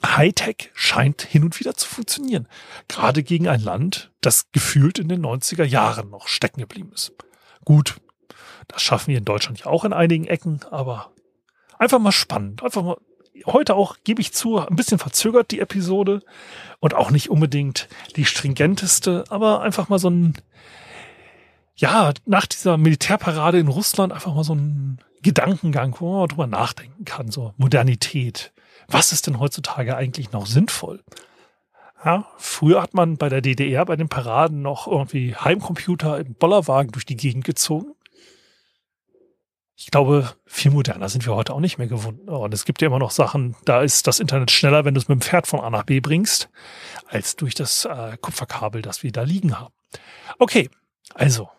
Hightech 0.06 0.72
scheint 0.74 1.22
hin 1.22 1.44
und 1.44 1.60
wieder 1.60 1.76
zu 1.76 1.88
funktionieren. 1.88 2.48
Gerade 2.88 3.24
gegen 3.24 3.48
ein 3.48 3.62
Land, 3.62 4.12
das 4.22 4.52
gefühlt 4.52 5.00
in 5.00 5.10
den 5.10 5.24
90er 5.24 5.64
Jahren 5.64 6.10
noch 6.10 6.28
stecken 6.28 6.62
geblieben 6.62 6.92
ist. 6.94 7.14
Gut, 7.66 7.98
das 8.68 8.82
schaffen 8.82 9.12
wir 9.12 9.18
in 9.18 9.26
Deutschland 9.26 9.60
ja 9.60 9.66
auch 9.68 9.86
in 9.86 9.94
einigen 9.94 10.26
Ecken, 10.26 10.62
aber 10.72 11.12
einfach 11.78 12.00
mal 12.00 12.12
spannend, 12.12 12.64
einfach 12.64 12.84
mal 12.84 12.98
heute 13.46 13.76
auch, 13.76 13.98
gebe 14.04 14.22
ich 14.22 14.34
zu, 14.34 14.60
ein 14.60 14.76
bisschen 14.76 15.00
verzögert 15.00 15.52
die 15.52 15.60
Episode 15.60 16.22
und 16.80 16.94
auch 16.94 17.12
nicht 17.12 17.30
unbedingt 17.30 17.88
die 18.16 18.26
stringenteste, 18.26 19.26
aber 19.30 19.62
einfach 19.62 19.90
mal 19.90 20.00
so 20.00 20.10
ein, 20.10 20.34
ja, 21.76 22.14
nach 22.26 22.46
dieser 22.46 22.78
Militärparade 22.78 23.60
in 23.60 23.68
Russland 23.68 24.14
einfach 24.14 24.34
mal 24.34 24.44
so 24.44 24.56
ein 24.56 25.00
Gedankengang, 25.22 25.96
wo 26.00 26.20
man 26.20 26.28
drüber 26.28 26.48
nachdenken 26.48 27.06
kann, 27.06 27.32
so 27.32 27.54
Modernität. 27.58 28.52
Was 28.88 29.12
ist 29.12 29.28
denn 29.28 29.40
heutzutage 29.40 29.96
eigentlich 29.96 30.32
noch 30.32 30.46
sinnvoll? 30.46 31.04
Ja, 32.04 32.26
früher 32.38 32.82
hat 32.82 32.96
man 32.96 33.18
bei 33.18 33.30
der 33.30 33.42
DDR 33.42 33.86
bei 33.86 33.96
den 33.96 34.10
Paraden 34.10 34.64
noch 34.64 34.88
irgendwie 34.88 35.36
Heimcomputer 35.36 36.20
im 36.20 36.34
Bollerwagen 36.34 36.92
durch 36.92 37.06
die 37.06 37.16
Gegend 37.16 37.46
gezogen 37.46 37.94
ich 39.84 39.90
glaube, 39.90 40.32
viel 40.46 40.70
moderner 40.70 41.10
sind 41.10 41.26
wir 41.26 41.36
heute 41.36 41.54
auch 41.54 41.60
nicht 41.60 41.80
mehr 41.80 41.88
gewohnt. 41.88 42.30
Und 42.30 42.54
es 42.54 42.66
gibt 42.66 42.84
ja 42.84 42.88
immer 42.88 43.00
noch 43.00 43.10
Sachen, 43.10 43.56
da 43.66 43.82
ist 43.82 44.06
das 44.06 44.20
Internet 44.20 44.52
schneller, 44.52 44.86
wenn 44.86 44.94
du 44.94 45.00
es 45.00 45.08
mit 45.08 45.20
dem 45.20 45.22
Pferd 45.22 45.48
von 45.48 45.60
A 45.60 45.72
nach 45.72 45.84
B 45.84 46.00
bringst, 46.00 46.50
als 47.08 47.36
durch 47.36 47.56
das 47.56 47.86
äh, 47.86 48.16
Kupferkabel, 48.22 48.84
das 48.84 49.02
wir 49.02 49.12
da 49.12 49.24
liegen 49.24 49.60
haben. 49.60 49.74
Okay, 50.38 50.70
also 51.16 51.50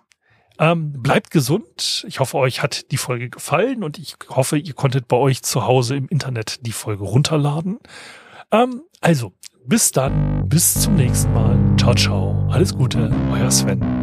ähm, 0.60 0.92
bleibt 1.02 1.32
gesund. 1.32 2.04
Ich 2.06 2.20
hoffe, 2.20 2.36
euch 2.38 2.62
hat 2.62 2.92
die 2.92 2.96
Folge 2.96 3.28
gefallen 3.28 3.82
und 3.82 3.98
ich 3.98 4.14
hoffe, 4.28 4.56
ihr 4.56 4.74
konntet 4.74 5.08
bei 5.08 5.16
euch 5.16 5.42
zu 5.42 5.66
Hause 5.66 5.96
im 5.96 6.06
Internet 6.06 6.64
die 6.64 6.72
Folge 6.72 7.02
runterladen. 7.02 7.80
Ähm, 8.52 8.82
also, 9.00 9.32
bis 9.66 9.90
dann, 9.90 10.48
bis 10.48 10.74
zum 10.74 10.94
nächsten 10.94 11.32
Mal. 11.34 11.58
Ciao, 11.76 11.94
ciao. 11.94 12.48
Alles 12.52 12.76
Gute, 12.76 13.12
euer 13.32 13.50
Sven. 13.50 14.01